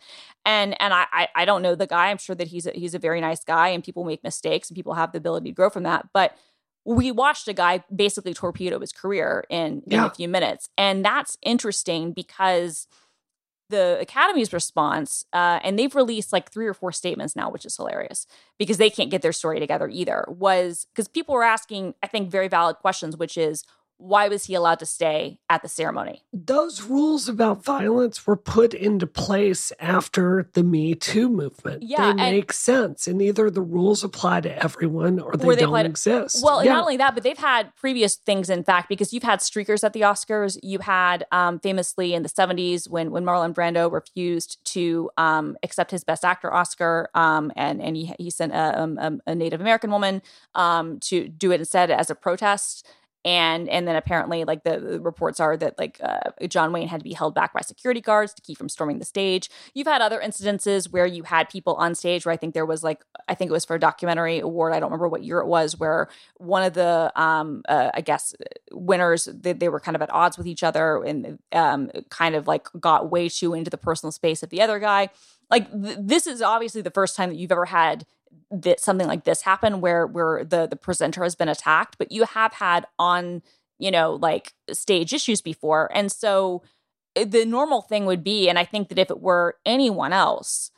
[0.44, 2.08] And and I I, I don't know the guy.
[2.10, 4.74] I'm sure that he's a, he's a very nice guy and people make mistakes and
[4.76, 6.08] people have the ability to grow from that.
[6.12, 6.36] But
[6.84, 10.06] we watched a guy basically torpedo his career in, in Yeah.
[10.06, 10.68] a few minutes.
[10.76, 12.88] And that's interesting because
[13.70, 17.76] the Academy's response, uh, and they've released like three or four statements now, which is
[17.76, 18.26] hilarious
[18.58, 22.30] because they can't get their story together either, was because people were asking, I think,
[22.30, 23.64] very valid questions, which is,
[24.02, 26.22] why was he allowed to stay at the ceremony?
[26.32, 31.84] Those rules about violence were put into place after the Me Too movement.
[31.84, 33.06] Yeah, they make sense.
[33.06, 36.42] And either the rules apply to everyone or they, Or they don't to- exist.
[36.42, 36.72] Well, yeah.
[36.72, 39.92] not only that, but they've had previous things, in fact, because you've had streakers at
[39.92, 40.58] the Oscars.
[40.62, 45.92] You had um, famously in the 70s when when Marlon Brando refused to um, accept
[45.92, 49.60] his Best Actor Oscar, um, and and he, he sent a, um, um, a Native
[49.60, 50.22] American woman
[50.56, 52.84] um, to do it instead as a protest.
[53.24, 57.00] And and then apparently, like the, the reports are that like uh, John Wayne had
[57.00, 59.48] to be held back by security guards to keep from storming the stage.
[59.74, 62.82] You've had other incidences where you had people on stage where I think there was
[62.82, 64.72] like I think it was for a documentary award.
[64.72, 66.08] I don't remember what year it was where
[66.38, 68.34] one of the um uh, I guess
[68.72, 72.48] winners they, they were kind of at odds with each other and um kind of
[72.48, 75.10] like got way too into the personal space of the other guy.
[75.48, 78.04] Like th- this is obviously the first time that you've ever had
[78.50, 82.24] that something like this happen where where the the presenter has been attacked, but you
[82.24, 83.42] have had on
[83.78, 86.62] you know like stage issues before, and so
[87.16, 90.70] eh, the normal thing would be, and I think that if it were anyone else,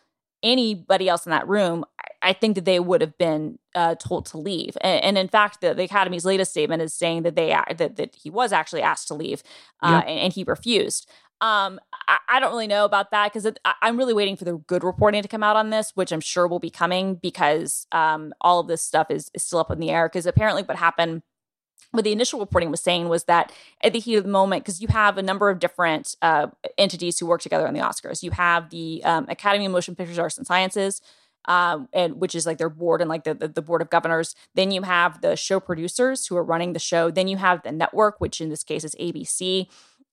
[0.43, 4.27] anybody else in that room, I, I think that they would have been uh, told
[4.27, 4.77] to leave.
[4.81, 8.15] And, and in fact, the, the Academy's latest statement is saying that they that, that
[8.15, 9.43] he was actually asked to leave,
[9.83, 10.05] uh, Yep.
[10.07, 11.11] and, and he refused.
[11.41, 13.51] Um, I, I don't really know about that because
[13.83, 16.47] I'm really waiting for the good reporting to come out on this, which I'm sure
[16.47, 19.91] will be coming because um, all of this stuff is, is still up in the
[19.91, 20.09] air.
[20.09, 21.23] Because apparently, what happened
[21.95, 24.83] what the initial reporting was saying was that at the heat of the moment, because
[24.83, 28.33] you have a number of different uh, entities who work together on the Oscars, you
[28.33, 31.01] have the um, Academy of Motion Pictures Arts and Sciences,
[31.45, 34.35] um, and which is like their board and like the, the the board of governors.
[34.55, 37.11] Then you have the show producers who are running the show.
[37.11, 39.69] Then you have the network, which in this case is ABC.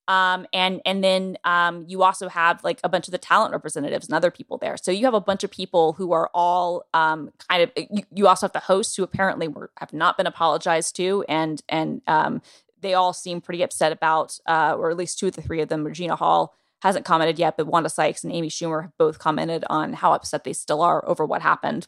[0.07, 4.07] Um, and and then um, you also have like a bunch of the talent representatives
[4.07, 4.75] and other people there.
[4.77, 7.71] So you have a bunch of people who are all um, kind of.
[7.75, 11.61] You, you also have the hosts who apparently were have not been apologized to, and
[11.69, 12.41] and um,
[12.81, 15.69] they all seem pretty upset about, uh, or at least two of the three of
[15.69, 15.83] them.
[15.83, 19.93] Regina Hall hasn't commented yet, but Wanda Sykes and Amy Schumer have both commented on
[19.93, 21.87] how upset they still are over what happened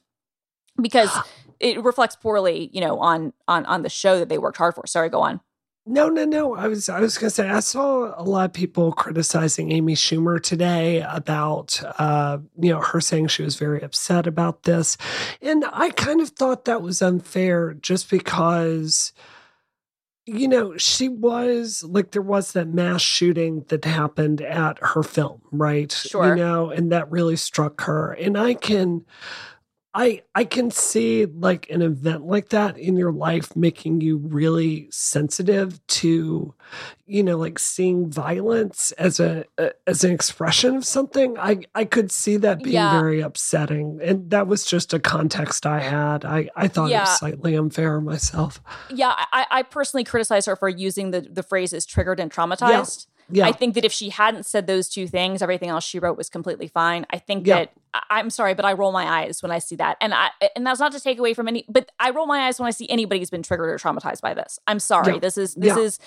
[0.81, 1.11] because
[1.59, 4.85] it reflects poorly, you know, on on on the show that they worked hard for.
[4.87, 5.41] Sorry, go on.
[5.85, 6.55] No, no, no.
[6.55, 10.41] I was I was gonna say I saw a lot of people criticizing Amy Schumer
[10.41, 14.97] today about uh, you know, her saying she was very upset about this.
[15.41, 19.11] And I kind of thought that was unfair just because
[20.25, 25.41] you know, she was like there was that mass shooting that happened at her film,
[25.51, 25.91] right?
[25.91, 26.29] Sure.
[26.29, 28.13] You know, and that really struck her.
[28.13, 29.03] And I can
[29.95, 34.87] I I can see like an event like that in your life making you really
[34.91, 36.53] sensitive to
[37.05, 41.37] you know like seeing violence as a, a as an expression of something.
[41.37, 42.91] I I could see that being Yeah.
[42.99, 46.25] very upsetting and that was just a context I had.
[46.25, 48.61] I I thought it was slightly unfair myself.
[48.89, 53.05] Yeah, I, I personally criticize her for using the the phrases triggered and traumatized.
[53.05, 53.12] Yeah.
[53.41, 56.29] I think that if she hadn't said those two things, everything else she wrote was
[56.29, 57.05] completely fine.
[57.11, 57.55] I think Yeah.
[57.59, 57.73] that
[58.09, 60.79] I'm sorry, but I roll my eyes when I see that, and I and that's
[60.79, 63.19] not to take away from any, but I roll my eyes when I see anybody
[63.19, 64.59] who's been triggered or traumatized by this.
[64.67, 65.13] I'm sorry.
[65.13, 65.19] Yeah.
[65.19, 65.83] This is this Yeah.
[65.83, 65.99] is.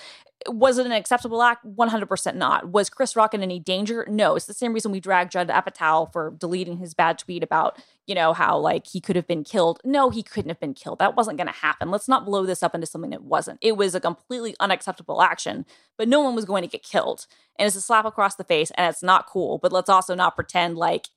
[0.47, 1.65] Was it an acceptable act?
[1.65, 2.71] 100% not.
[2.71, 4.05] Was Chris Rock in any danger?
[4.09, 4.35] No.
[4.35, 8.15] It's the same reason we dragged Judd Apatow for deleting his bad tweet about, you
[8.15, 9.79] know, how like he could have been killed.
[9.83, 10.99] No, he couldn't have been killed.
[10.99, 11.91] That wasn't going to happen.
[11.91, 13.59] Let's not blow this up into something that wasn't.
[13.61, 15.65] It was a completely unacceptable action,
[15.97, 17.27] but no one was going to get killed.
[17.59, 20.35] And it's a slap across the face and it's not cool, but let's also not
[20.35, 21.07] pretend like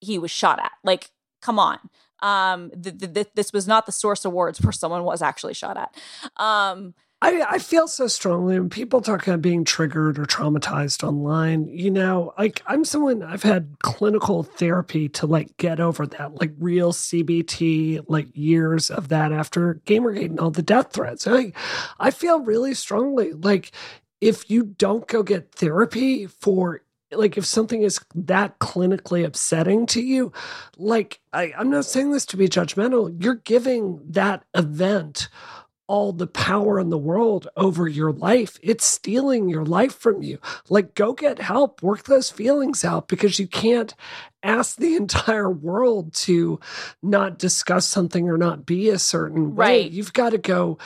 [0.00, 0.72] he was shot at.
[0.84, 1.10] Like,
[1.42, 1.78] come on.
[2.22, 5.94] Um, th- th- this was not the Source Awards where someone was actually shot at.
[6.36, 11.68] Um, I, I feel so strongly when people talk about being triggered or traumatized online,
[11.68, 16.52] you know, like I'm someone I've had clinical therapy to like get over that, like
[16.58, 21.26] real CBT, like years of that after Gamergate and all the death threats.
[21.26, 21.52] I
[21.98, 23.72] I feel really strongly like
[24.22, 30.00] if you don't go get therapy for like if something is that clinically upsetting to
[30.00, 30.32] you,
[30.78, 35.28] like I, I'm not saying this to be judgmental, you're giving that event
[35.90, 38.60] all the power in the world over your life.
[38.62, 40.38] It's stealing your life from you.
[40.68, 43.92] Like, go get help, work those feelings out because you can't
[44.44, 46.60] ask the entire world to
[47.02, 49.82] not discuss something or not be a certain way.
[49.82, 50.78] You've got to go.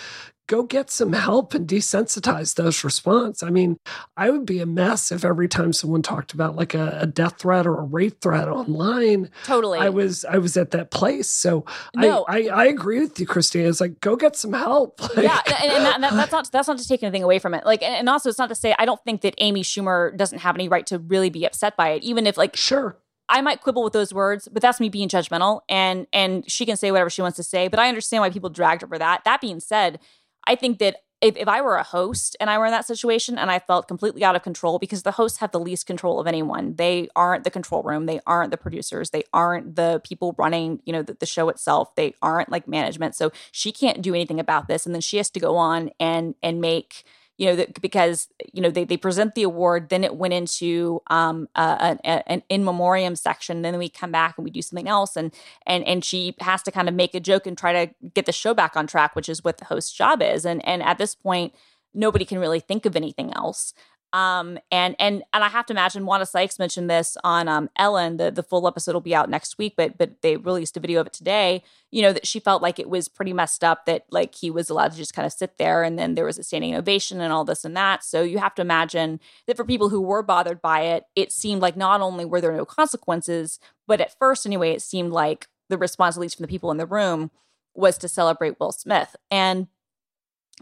[0.46, 3.42] Go get some help and desensitize those response.
[3.42, 3.78] I mean,
[4.16, 7.38] I would be a mess if every time someone talked about like a, a death
[7.38, 9.78] threat or a rape threat online, totally.
[9.78, 11.30] I was I was at that place.
[11.30, 11.64] So
[11.96, 12.24] No.
[12.28, 13.68] I, I I agree with you, Christina.
[13.68, 15.00] It's like go get some help.
[15.14, 17.38] Like, yeah, and, and, that, and that- that's not that's not to take anything away
[17.38, 17.64] from it.
[17.64, 20.40] Like, and, and also it's not to say I don't think that Amy Schumer doesn't
[20.40, 22.98] have any right to really be upset by it, even if like sure.
[23.28, 26.76] I might quibble with those words, but that's me being judgmental, and and she can
[26.76, 27.68] say whatever she wants to say.
[27.68, 29.24] But I understand why people dragged her for that.
[29.24, 29.98] That being said,
[30.46, 33.38] I think that if, if I were a host and I were in that situation
[33.38, 36.26] and I felt completely out of control because the hosts have the least control of
[36.26, 36.74] anyone.
[36.76, 38.04] They aren't the control room.
[38.04, 39.08] They aren't the producers.
[39.08, 41.94] They aren't the people running, you know, the, the show itself.
[41.94, 43.14] They aren't like management.
[43.14, 44.84] So she can't do anything about this.
[44.84, 47.04] And then she has to go on and and make
[47.36, 51.02] you know, that because you know they, they present the award, then it went into
[51.08, 53.62] um, a, a, an in memoriam section.
[53.62, 55.34] Then we come back and we do something else, and
[55.66, 58.32] and and she has to kind of make a joke and try to get the
[58.32, 60.46] show back on track, which is what the host's job is.
[60.46, 61.54] And and at this point,
[61.92, 63.74] nobody can really think of anything else.
[64.14, 68.16] Um, and and and I have to imagine Wanda Sykes mentioned this on um, Ellen.
[68.16, 71.00] The the full episode will be out next week, but but they released a video
[71.00, 71.64] of it today.
[71.90, 74.70] You know that she felt like it was pretty messed up that like he was
[74.70, 77.32] allowed to just kind of sit there, and then there was a standing ovation and
[77.32, 78.04] all this and that.
[78.04, 81.60] So you have to imagine that for people who were bothered by it, it seemed
[81.60, 83.58] like not only were there no consequences,
[83.88, 86.76] but at first anyway, it seemed like the response, at least from the people in
[86.76, 87.32] the room,
[87.74, 89.66] was to celebrate Will Smith and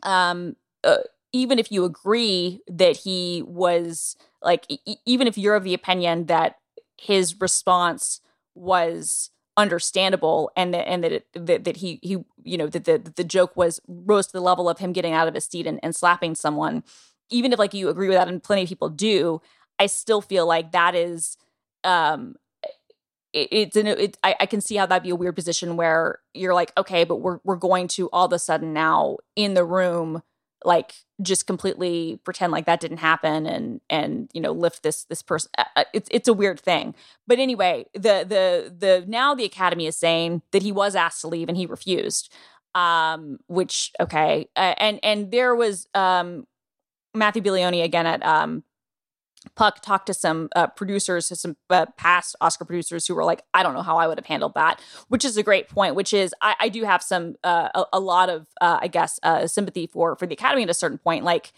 [0.05, 0.57] um.
[0.83, 0.97] Uh,
[1.33, 6.27] even if you agree that he was like e- even if you're of the opinion
[6.27, 6.57] that
[6.99, 8.21] his response
[8.55, 12.99] was understandable and that and that it, that, that he he you know that the
[13.17, 15.79] the joke was rose to the level of him getting out of his seat and,
[15.83, 16.83] and slapping someone
[17.31, 19.43] even if like you agree with that and plenty of people do
[19.79, 21.37] i still feel like that is
[21.85, 22.35] um
[23.35, 26.21] it, it's an it, I, I can see how that'd be a weird position where
[26.33, 29.67] you're like okay but we're we're going to all of a sudden now in the
[29.67, 30.23] room
[30.65, 35.23] like just completely pretend like that didn't happen and and you know lift this this
[35.23, 36.95] person uh, uh, it's it's a weird thing.
[37.27, 41.29] But anyway the the the now the academy is saying that he was asked to
[41.29, 42.33] leave and he refused
[42.75, 46.47] um which okay uh, and and there was um
[47.15, 48.65] Matthew Belloni again at um
[49.55, 53.43] Puck talked to some uh, producers, to some uh, past Oscar producers who were like,
[53.55, 55.95] I don't know how I would have handled that, which is a great point.
[55.95, 59.19] Which is, I, I do have some, uh, a, a, lot of, uh, I guess,
[59.23, 61.25] uh, sympathy for for the Academy at a certain point.
[61.25, 61.53] Like,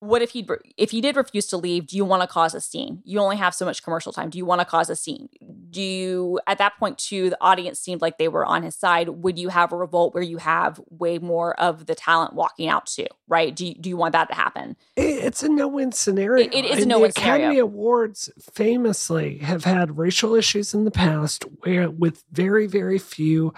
[0.00, 2.60] what if he if he did refuse to leave do you want to cause a
[2.60, 3.02] scene?
[3.04, 4.30] You only have so much commercial time.
[4.30, 5.28] Do you want to cause a scene?
[5.70, 9.08] Do you at that point too the audience seemed like they were on his side.
[9.08, 12.86] Would you have a revolt where you have way more of the talent walking out
[12.86, 13.54] too right?
[13.56, 14.76] Do you, do you want that to happen?
[14.96, 16.44] It's a no-win scenario.
[16.44, 17.64] It, it is a no-win the academy scenario.
[17.64, 23.52] awards famously have had racial issues in the past where with very very few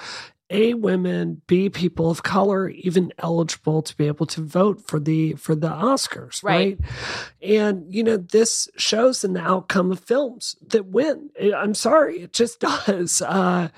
[0.51, 5.35] a women, B people of color, even eligible to be able to vote for the
[5.35, 6.79] for the Oscars, right?
[6.81, 6.91] right?
[7.43, 11.31] And you know, this shows in the outcome of films that win.
[11.55, 13.21] I'm sorry, it just does.
[13.23, 13.69] Uh,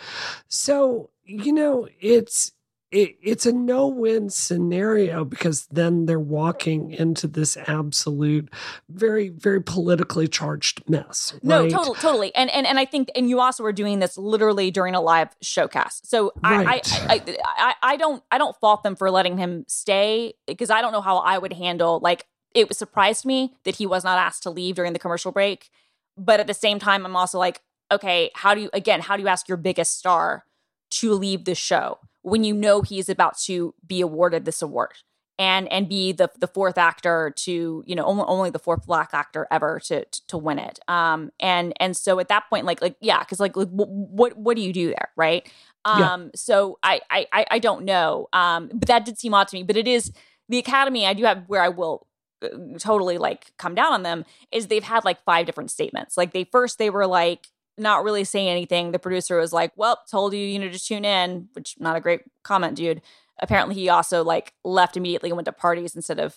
[0.49, 2.53] so you know, it's
[2.93, 8.53] it, it's a no-win scenario because then they're walking into this absolute
[8.89, 11.45] very very politically charged mess right?
[11.45, 14.71] no totally totally and, and and i think and you also were doing this literally
[14.71, 16.93] during a live showcast so right.
[17.09, 20.81] I, I, I i don't i don't fault them for letting him stay because i
[20.81, 24.43] don't know how i would handle like it surprised me that he was not asked
[24.43, 25.71] to leave during the commercial break
[26.17, 27.61] but at the same time i'm also like
[27.93, 30.45] okay how do you again how do you ask your biggest star
[30.91, 34.95] to leave the show when you know he's about to be awarded this award
[35.39, 39.11] and and be the the fourth actor to you know only, only the fourth black
[39.15, 40.79] actor ever to to, to win it.
[40.87, 44.55] Um and and so at that point like like yeah because like, like what what
[44.57, 45.51] do you do there right?
[45.87, 46.29] Um yeah.
[46.35, 48.29] so I, I i don't know.
[48.33, 49.63] Um but that did seem odd to me.
[49.63, 50.13] But it is
[50.49, 52.09] the academy i do have where i will
[52.43, 52.49] uh,
[52.79, 56.17] totally like come down on them is they've had like five different statements.
[56.17, 57.49] Like they first they were like
[57.81, 58.93] not really saying anything.
[58.93, 62.01] The producer was like, "Well, told you, you know, to tune in," which not a
[62.01, 63.03] great comment, dude.
[63.41, 66.37] Apparently, he also like left immediately and went to parties instead of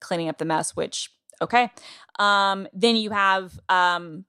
[0.00, 0.76] cleaning up the mess.
[0.76, 1.10] Which
[1.40, 1.70] okay.
[2.18, 4.24] Um, then you have um,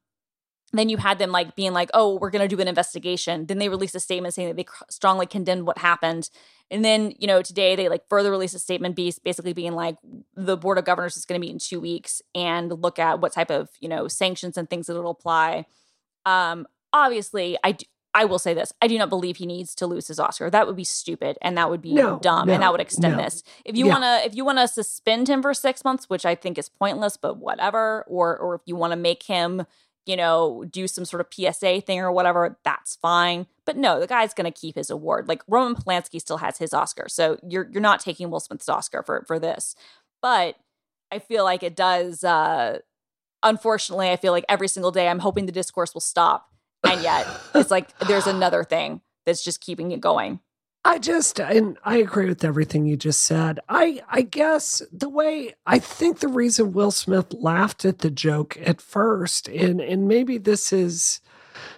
[0.72, 3.58] then you had them like being like, "Oh, we're going to do an investigation." Then
[3.58, 6.30] they released a statement saying that they strongly condemned what happened.
[6.72, 9.98] And then, you know, today they like further released a statement basically being like
[10.36, 13.34] the board of governors is going to meet in 2 weeks and look at what
[13.34, 15.66] type of, you know, sanctions and things that it'll apply
[16.26, 19.88] um, obviously, I do, I will say this: I do not believe he needs to
[19.88, 20.50] lose his Oscar.
[20.50, 23.18] That would be stupid, and that would be no, dumb, no, and that would extend
[23.18, 23.24] no.
[23.24, 23.44] this.
[23.66, 23.94] If you yeah.
[23.94, 27.38] wanna, if you wanna suspend him for six months, which I think is pointless, but
[27.38, 29.66] whatever, or or if you want to make him,
[30.06, 33.48] you know, do some sort of PSA thing or whatever, that's fine.
[33.66, 35.28] But no, the guy's gonna keep his award.
[35.28, 39.04] Like Roman Polanski still has his Oscar, so you're you're not taking Will Smith's Oscar
[39.04, 39.76] for for this.
[40.22, 40.56] But
[41.12, 42.24] I feel like it does.
[42.24, 42.80] uh
[43.46, 46.50] unfortunately, I feel like every single day I'm hoping the discourse will stop.
[46.84, 47.26] And yet
[47.56, 50.42] it's like there's another thing that's just keeping it going.
[50.84, 53.60] I just and I agree with everything you just said.
[53.70, 58.56] I I guess the way I think the reason Will Smith laughed at the joke
[58.62, 61.22] at first, and and maybe this is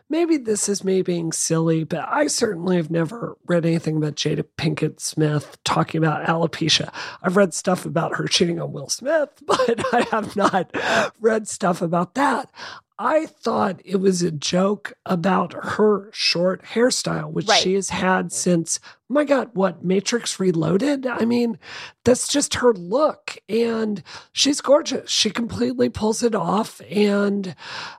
[0.09, 4.45] maybe this is me being silly, but I certainly have never read anything about Jada
[4.57, 6.93] Pinkett Smith talking about alopecia.
[7.21, 10.75] I've read stuff about her cheating on Will Smith, but I have not
[11.19, 12.51] read stuff about that.
[12.99, 17.61] I thought it was a joke about her short hairstyle, which Right.
[17.61, 21.05] she has had since, my God, what, Matrix Reloaded?
[21.05, 21.59] I mean,
[22.03, 23.37] that's just her look.
[23.47, 24.01] And
[24.31, 25.11] she's gorgeous.
[25.11, 26.81] She completely pulls it off.
[26.89, 27.55] And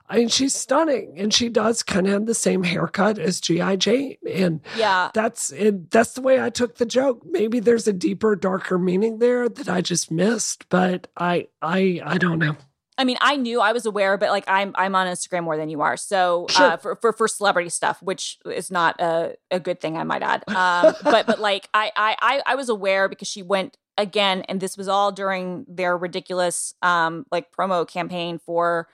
[0.09, 1.13] I mean, she's stunning.
[1.17, 3.77] And she does kind of have the same haircut as G.I.
[3.77, 4.17] Jane.
[4.29, 5.11] And Yeah.
[5.13, 5.91] that's it.
[5.91, 7.21] That's the way I took the joke.
[7.25, 12.17] Maybe there's a deeper, darker meaning there that I just missed, but I, I, I
[12.17, 12.57] don't know.
[12.99, 15.69] I mean, I knew I was aware, but like I'm I'm on Instagram more than
[15.69, 15.95] you are.
[15.95, 16.65] So Sure.
[16.71, 20.21] uh, for, for for celebrity stuff, which is not a, a good thing, I might
[20.21, 20.43] add.
[20.49, 24.59] Um, but but like I, I I I was aware because she went again, and
[24.59, 28.89] this was all during their ridiculous um like promo campaign for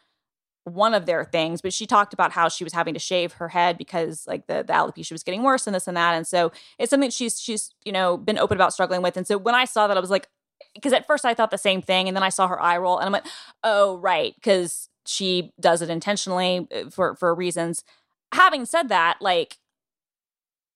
[0.65, 1.61] one of their things.
[1.61, 4.63] But she talked about how she was having to shave her head because like the
[4.63, 6.13] the alopecia was getting worse and this and that.
[6.13, 9.17] And so it's something she's she's you know been open about struggling with.
[9.17, 10.27] And so when I saw that, I was like.
[10.75, 12.99] Because at first I thought the same thing, and then I saw her eye roll,
[12.99, 13.25] and I'm like,
[13.63, 17.83] oh right because she does it intentionally uh, for for reasons.
[18.33, 19.57] Having said that like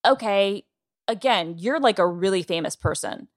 [0.06, 0.64] okay
[1.08, 3.28] again you're like a really famous person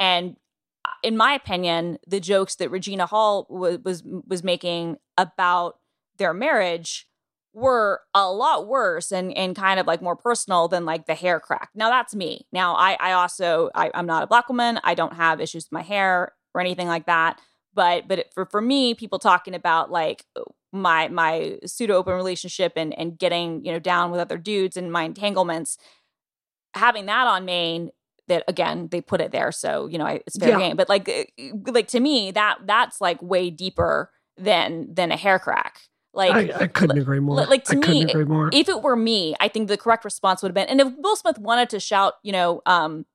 [0.00, 0.36] and
[0.84, 5.78] uh, in my opinion the jokes that regina hall was was, was making about
[6.16, 7.06] their marriage
[7.54, 11.40] were a lot worse and and kind of like more personal than like the hair
[11.40, 11.70] crack.
[11.74, 12.46] Now that's me.
[12.52, 14.78] Now i i also I, i'm not a black woman.
[14.84, 17.40] I don't have issues with my hair or anything like that.
[17.74, 20.24] But but it, for for me people talking about like
[20.72, 24.92] my my pseudo open relationship and and getting you know down with other dudes and
[24.92, 25.78] my entanglements
[26.74, 27.90] having that on main
[28.28, 30.58] that again they put it there so you know I, it's fair Yeah.
[30.58, 30.76] game.
[30.76, 31.24] But like uh,
[31.72, 35.80] like to me that that's like way deeper than than a hair crack
[36.18, 37.36] like I, I couldn't agree more.
[37.46, 38.02] like, to I me,
[38.52, 41.16] if it were me, I think the correct response would have been, and if Will
[41.16, 43.06] Smith wanted to shout, you know, um,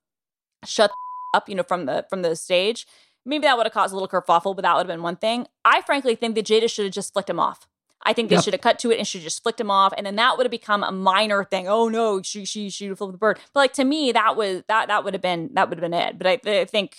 [0.65, 0.95] shut the
[1.37, 2.87] up, you know, from the from the stage,
[3.25, 5.45] maybe that would have caused a little kerfuffle, but that would have been one thing.
[5.63, 7.67] I frankly think that Jada should have just flicked him off.
[8.05, 8.43] I think they Yep.
[8.43, 10.37] should have cut to it and should have just flicked him off, and then that
[10.37, 11.67] would have become a minor thing.
[11.67, 13.39] Oh no, she she she flipped the bird.
[13.53, 15.93] But like to me, that was that that would have been that would have been
[15.93, 16.17] it.
[16.17, 16.97] But I, I think,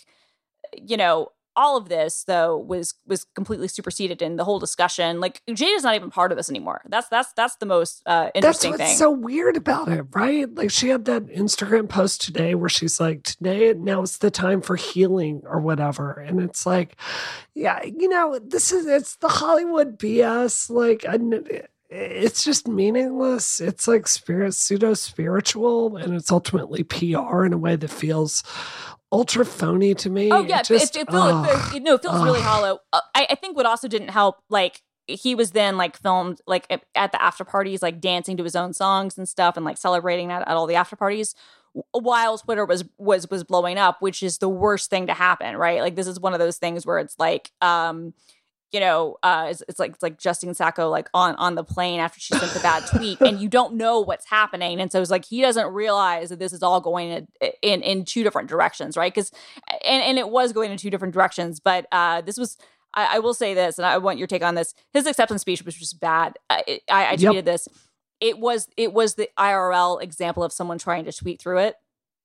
[0.77, 5.21] you know, all of this though was was completely superseded in the whole discussion.
[5.21, 6.83] Like Jada's not even part of this anymore.
[6.89, 8.97] That's that's that's the most uh, That's interesting what's thing.
[8.97, 10.53] so weird about it, right?
[10.55, 14.61] Like she had that Instagram post today where she's like, "Today, now it's the time
[14.61, 16.97] for healing" or whatever, and it's like,
[17.55, 20.71] yeah, you know, this is it's the Hollywood BS.
[20.71, 21.19] Like, I
[21.91, 23.61] it's just meaningless.
[23.61, 28.43] It's like spirit pseudo spiritual, and it's ultimately PR in a way that feels
[29.15, 30.31] ultra phony to me.
[30.31, 31.75] Oh yeah, it, just, it, it, feels, ugh.
[31.77, 32.81] it, no, it feels really hollow.
[32.93, 36.67] Uh, I, I think what also didn't help, like he was then like filmed like
[36.69, 39.79] at- at the after parties, like dancing to his own songs and stuff, and like
[39.79, 41.35] celebrating that at all the after parties.
[41.93, 45.81] While Twitter was was was blowing up, which is the worst thing to happen, right?
[45.81, 48.15] Like this is one of those things where it's like, um,
[48.75, 52.01] you know, uh, it's, it's like it's like Justine Sacco like on on the plane
[52.01, 55.13] after she sent the bad tweet, and you don't know what's happening, and so it's
[55.13, 57.29] like he doesn't realize that this is all going in
[57.63, 59.15] in, in two different directions, right?
[59.15, 59.31] Because
[59.85, 62.59] and and it was going in two different directions, but uh, this was.
[62.97, 64.73] I, I will say this, and I want your take on this.
[64.93, 66.39] His acceptance speech was just bad.
[66.49, 67.33] I, I, I Yep.
[67.35, 67.67] tweeted this.
[68.21, 71.77] It was it was the IRL example of someone trying to tweet through it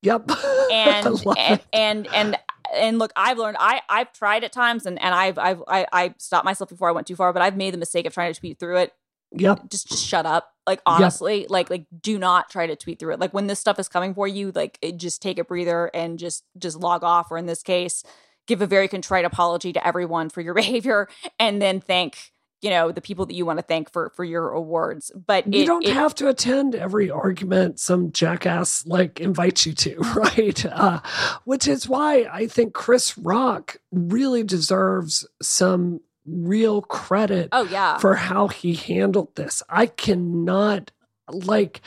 [0.01, 0.31] Yep,
[0.71, 1.07] and
[1.38, 2.38] and, and and
[2.74, 6.14] and look i've learned i i've tried at times and and i've i've I, I
[6.18, 8.40] stopped myself before i went too far but i've made the mistake of trying to
[8.40, 8.94] tweet through it.
[9.32, 9.56] Yeah.
[9.70, 10.54] just just shut up.
[10.66, 13.20] Like honestly like like do not try to tweet through it.
[13.20, 16.18] Like when this stuff is coming for you like it, just take a breather and
[16.18, 18.04] just just log off or in this case
[18.48, 21.08] give a very contrite apology to everyone for your behavior
[21.40, 24.49] and then thank you know the people that you want to thank for for your
[24.52, 29.65] awards but you it, don't it- have to attend every argument some jackass like invites
[29.65, 30.65] you to, right?
[30.65, 30.99] Uh,
[31.45, 38.15] which is why I think Chris Rock really deserves some real credit oh yeah for
[38.15, 39.64] how he handled this.
[39.69, 40.91] I cannot
[41.31, 41.81] like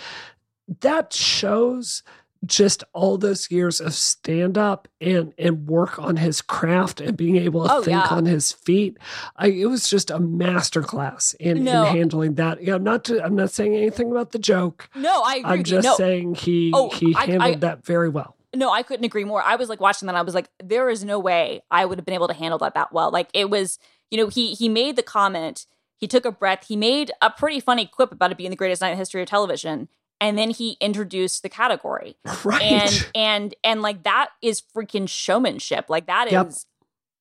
[0.81, 2.03] that shows
[2.45, 7.37] just all those years of stand up and and work on his craft and being
[7.37, 8.09] able to Oh, think yeah.
[8.11, 8.99] on his feet.
[9.37, 11.85] I, it was just a masterclass in, No.
[11.87, 12.63] in handling that.
[12.63, 14.89] Yeah, I'm not to, I'm not saying anything about the joke.
[14.95, 18.37] no i agree I'm just no saying he Oh, he handled I- that very well.
[18.55, 19.41] No, I couldn't agree more.
[19.41, 20.15] I was like watching that.
[20.15, 22.75] I was like, there is no way I would have been able to handle that
[22.75, 23.11] that well.
[23.11, 23.79] Like it was,
[24.11, 25.65] you know, he he made the comment.
[25.97, 26.67] He took a breath.
[26.69, 29.23] He made a pretty funny quip about it being the greatest night in the history
[29.23, 29.89] of television,
[30.23, 32.17] and then he introduced the category.
[32.45, 32.63] Right.
[32.63, 35.87] And and and like that is freaking showmanship.
[35.91, 36.53] Like that is, Yep.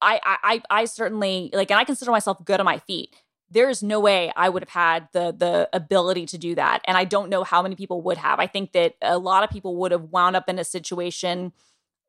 [0.02, 3.14] I I I I certainly like, and I consider myself good on my feet.
[3.54, 6.82] there's no way I would have had the the ability to do that.
[6.86, 8.40] And I don't know how many people would have.
[8.40, 11.52] I think that a lot of people would have wound up in a situation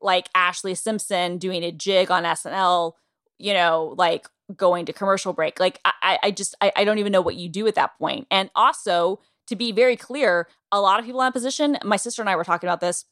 [0.00, 2.92] like Ashlee Simpson doing a jig on SNL,
[3.38, 5.58] you know, like going to commercial break.
[5.58, 8.26] Like I, I just I, I don't even know what you do at that point.
[8.30, 9.20] And also,
[9.52, 12.36] to be very clear, a lot of people in that position, my sister and I
[12.36, 13.04] were talking about this.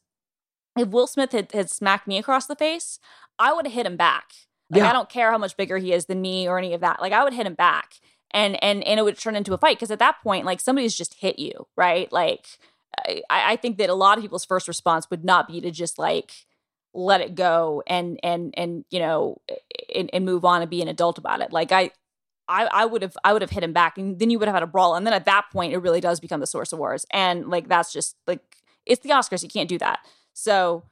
[0.77, 2.99] If Will Smith had, had smacked me across the face,
[3.39, 4.31] I would have hit him back.
[4.69, 4.89] Like yeah.
[4.89, 7.01] I don't care how much bigger he is than me or any of that.
[7.01, 7.95] Like I would hit him back
[8.33, 10.95] and and and it would turn into a fight because at that point like somebody's
[10.95, 12.45] just hit you right like
[13.05, 15.99] I, I think that a lot of people's first response would not be to just
[15.99, 16.31] like
[16.93, 19.39] let it go and and and you know
[19.93, 21.91] and, and move on and be an adult about it like i
[22.51, 24.55] I, I would have I would have hit him back and then you would have
[24.55, 27.05] had a brawl and then at that point it really does become the Source Awards
[27.11, 28.41] and like that's just like
[28.85, 29.99] it's the Oscars you can't do that
[30.33, 30.83] so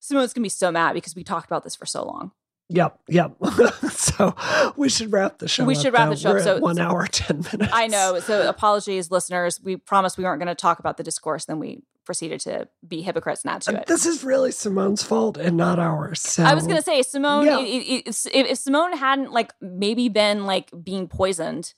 [0.00, 2.32] Simone's gonna be so mad because we talked about this for so long
[2.70, 3.32] Yep, yep.
[3.90, 4.34] so
[4.76, 5.64] we should wrap the show.
[5.64, 6.38] We should wrap the show.
[6.38, 7.72] so one hour, ten minutes.
[7.72, 8.20] I know.
[8.20, 9.58] So apologies, listeners.
[9.62, 11.46] We promised we weren't going to talk about the discourse.
[11.46, 13.86] Then we proceeded to be hypocrites not to it.
[13.86, 16.22] This is really Simone's fault and not ours.
[16.22, 16.42] So.
[16.42, 17.44] I was going to say Simone.
[17.44, 17.60] Yeah.
[17.60, 21.74] If, if Simone hadn't like maybe been like being poisoned,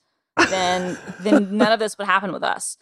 [0.49, 2.77] then then none of this would happen with us.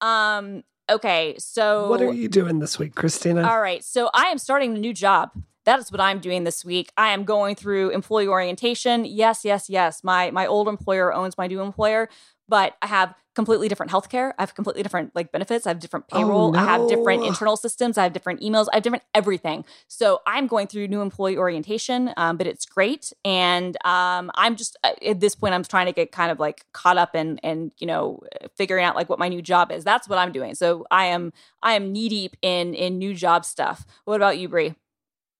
[0.00, 0.64] Um.
[0.90, 1.34] Okay.
[1.38, 3.46] So what are you doing this week, Christina?
[3.46, 3.84] All right.
[3.84, 5.30] So I am starting a new job.
[5.66, 6.90] That is what I'm doing this week.
[6.96, 9.04] I am going through employee orientation.
[9.04, 10.02] Yes, yes, yes.
[10.02, 12.08] My my old employer owns my new employer,
[12.48, 14.32] but I have completely different healthcare.
[14.38, 15.66] I have completely different like benefits.
[15.66, 16.48] I have different oh, payroll.
[16.48, 16.58] Oh, no.
[16.58, 17.98] I have different internal systems.
[17.98, 18.66] I have different emails.
[18.72, 19.64] I have different everything.
[19.88, 23.12] So I'm going through new employee orientation, um, but it's great.
[23.24, 26.64] And um, I'm just uh, at this point, I'm trying to get kind of like
[26.72, 28.20] caught up and and you know
[28.56, 29.84] figuring out like what my new job is.
[29.84, 30.54] That's what I'm doing.
[30.54, 33.84] So I am I am knee deep in in new job stuff.
[34.04, 34.74] What about you, Brie?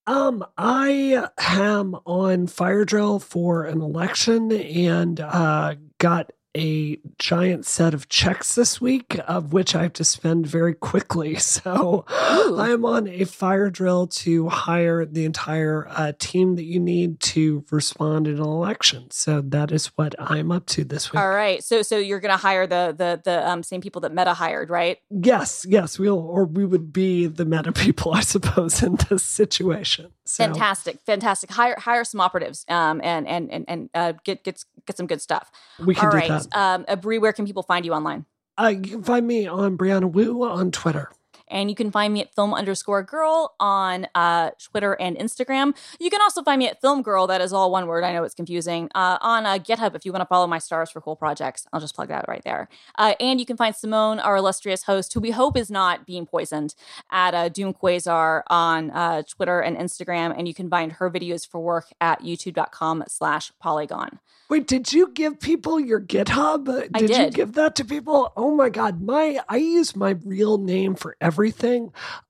[0.07, 7.95] Um, I am on fire drill for an election and uh, got a giant set
[7.95, 11.39] of checks this week, of which I have to spend very quickly.
[11.55, 12.59] So Ooh.
[12.59, 17.21] I am on a fire drill to hire the entire uh, team that you need
[17.21, 19.11] to respond in an election.
[19.11, 21.21] So that is what I'm up to this week.
[21.21, 21.63] All right.
[21.63, 24.69] So so you're going to hire the the the um, same people that Meta hired,
[24.69, 24.99] right?
[25.11, 25.65] Yes.
[25.69, 25.99] Yes.
[25.99, 30.11] We'll or we would be the Meta people, I suppose, in this situation.
[30.27, 30.45] So.
[30.45, 31.51] Fantastic, fantastic.
[31.51, 35.21] Hire hire some operatives, um, and and and and uh, get get get some good
[35.21, 35.53] stuff.
[35.79, 36.29] We can All do right.
[36.51, 36.89] that.
[36.91, 38.25] Um, Brie, where can people find you online?
[38.57, 41.11] Uh, you can find me on Brianna Wu on Twitter.
[41.49, 45.77] And you can find me at film underscore girl on uh, Twitter and Instagram.
[46.01, 47.27] You can also find me at film girl.
[47.27, 48.05] That is all one word.
[48.05, 48.89] I know it's confusing.
[48.95, 51.81] Uh, on uh, GitHub, if you want to follow my stars for cool projects, I'll
[51.81, 52.69] just plug that right there.
[52.97, 56.27] Uh, and you can find Simone, our illustrious host, who we hope is not being
[56.27, 56.75] poisoned,
[57.11, 60.35] at uh, Doom Quasar on uh, Twitter and Instagram.
[60.37, 64.19] And you can find her videos for work at youtube.com slash polygon.
[64.49, 66.67] Wait, did you give people your GitHub?
[66.67, 68.33] Did, I did you give that to people?
[68.37, 69.01] Oh my God.
[69.01, 71.34] My I use my real name for everything.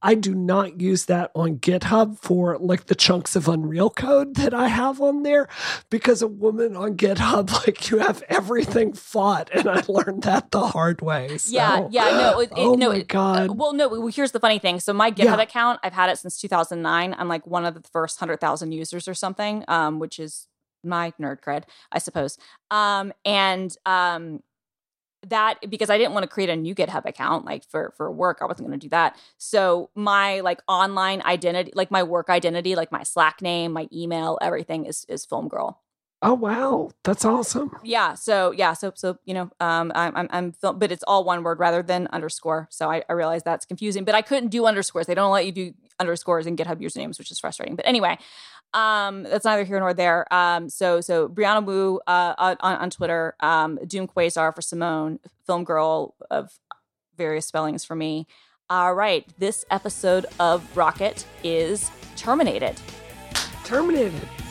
[0.02, 4.54] I do not use that on GitHub for like the chunks of Unreal code that
[4.54, 5.48] I have on there
[5.90, 9.50] because a woman on GitHub, like you have everything fought.
[9.52, 11.38] And I learned that the hard way.
[11.38, 13.50] So, yeah, yeah, no, it, oh no, my God.
[13.50, 14.80] Uh, well, no, well, here's the funny thing.
[14.80, 15.42] So my GitHub yeah.
[15.42, 17.14] account, I've had it since 2009.
[17.16, 20.46] I'm like one of the first 100,000 users or something, um, which is
[20.84, 22.38] my nerd cred, I suppose.
[22.70, 24.42] Um, and um,
[25.30, 28.38] that because I didn't want to create a new GitHub account like for for work,
[28.40, 29.16] I wasn't going to do that.
[29.38, 34.38] So my like online identity, like my work identity, like my Slack name, my email,
[34.40, 35.80] everything is is Film Girl.
[36.26, 37.70] Oh wow, that's awesome.
[37.82, 38.14] Yeah.
[38.14, 38.72] So yeah.
[38.72, 41.82] So so you know, um, I'm I'm, I'm film, but it's all one word rather
[41.82, 42.66] than underscore.
[42.70, 45.06] So I, I realize that's confusing, but I couldn't do underscores.
[45.06, 47.76] They don't let you do underscores in GitHub usernames, which is frustrating.
[47.76, 48.16] But anyway,
[48.74, 50.32] um, that's neither here nor there.
[50.34, 55.64] Um, so so Brianna Wu uh, on, on Twitter, um, Doom Quasar for Simone, Film
[55.64, 56.58] Girl of
[57.16, 58.26] various spellings for me.
[58.68, 62.76] All right, this episode of Rocket is terminated.
[63.64, 64.43] Terminated.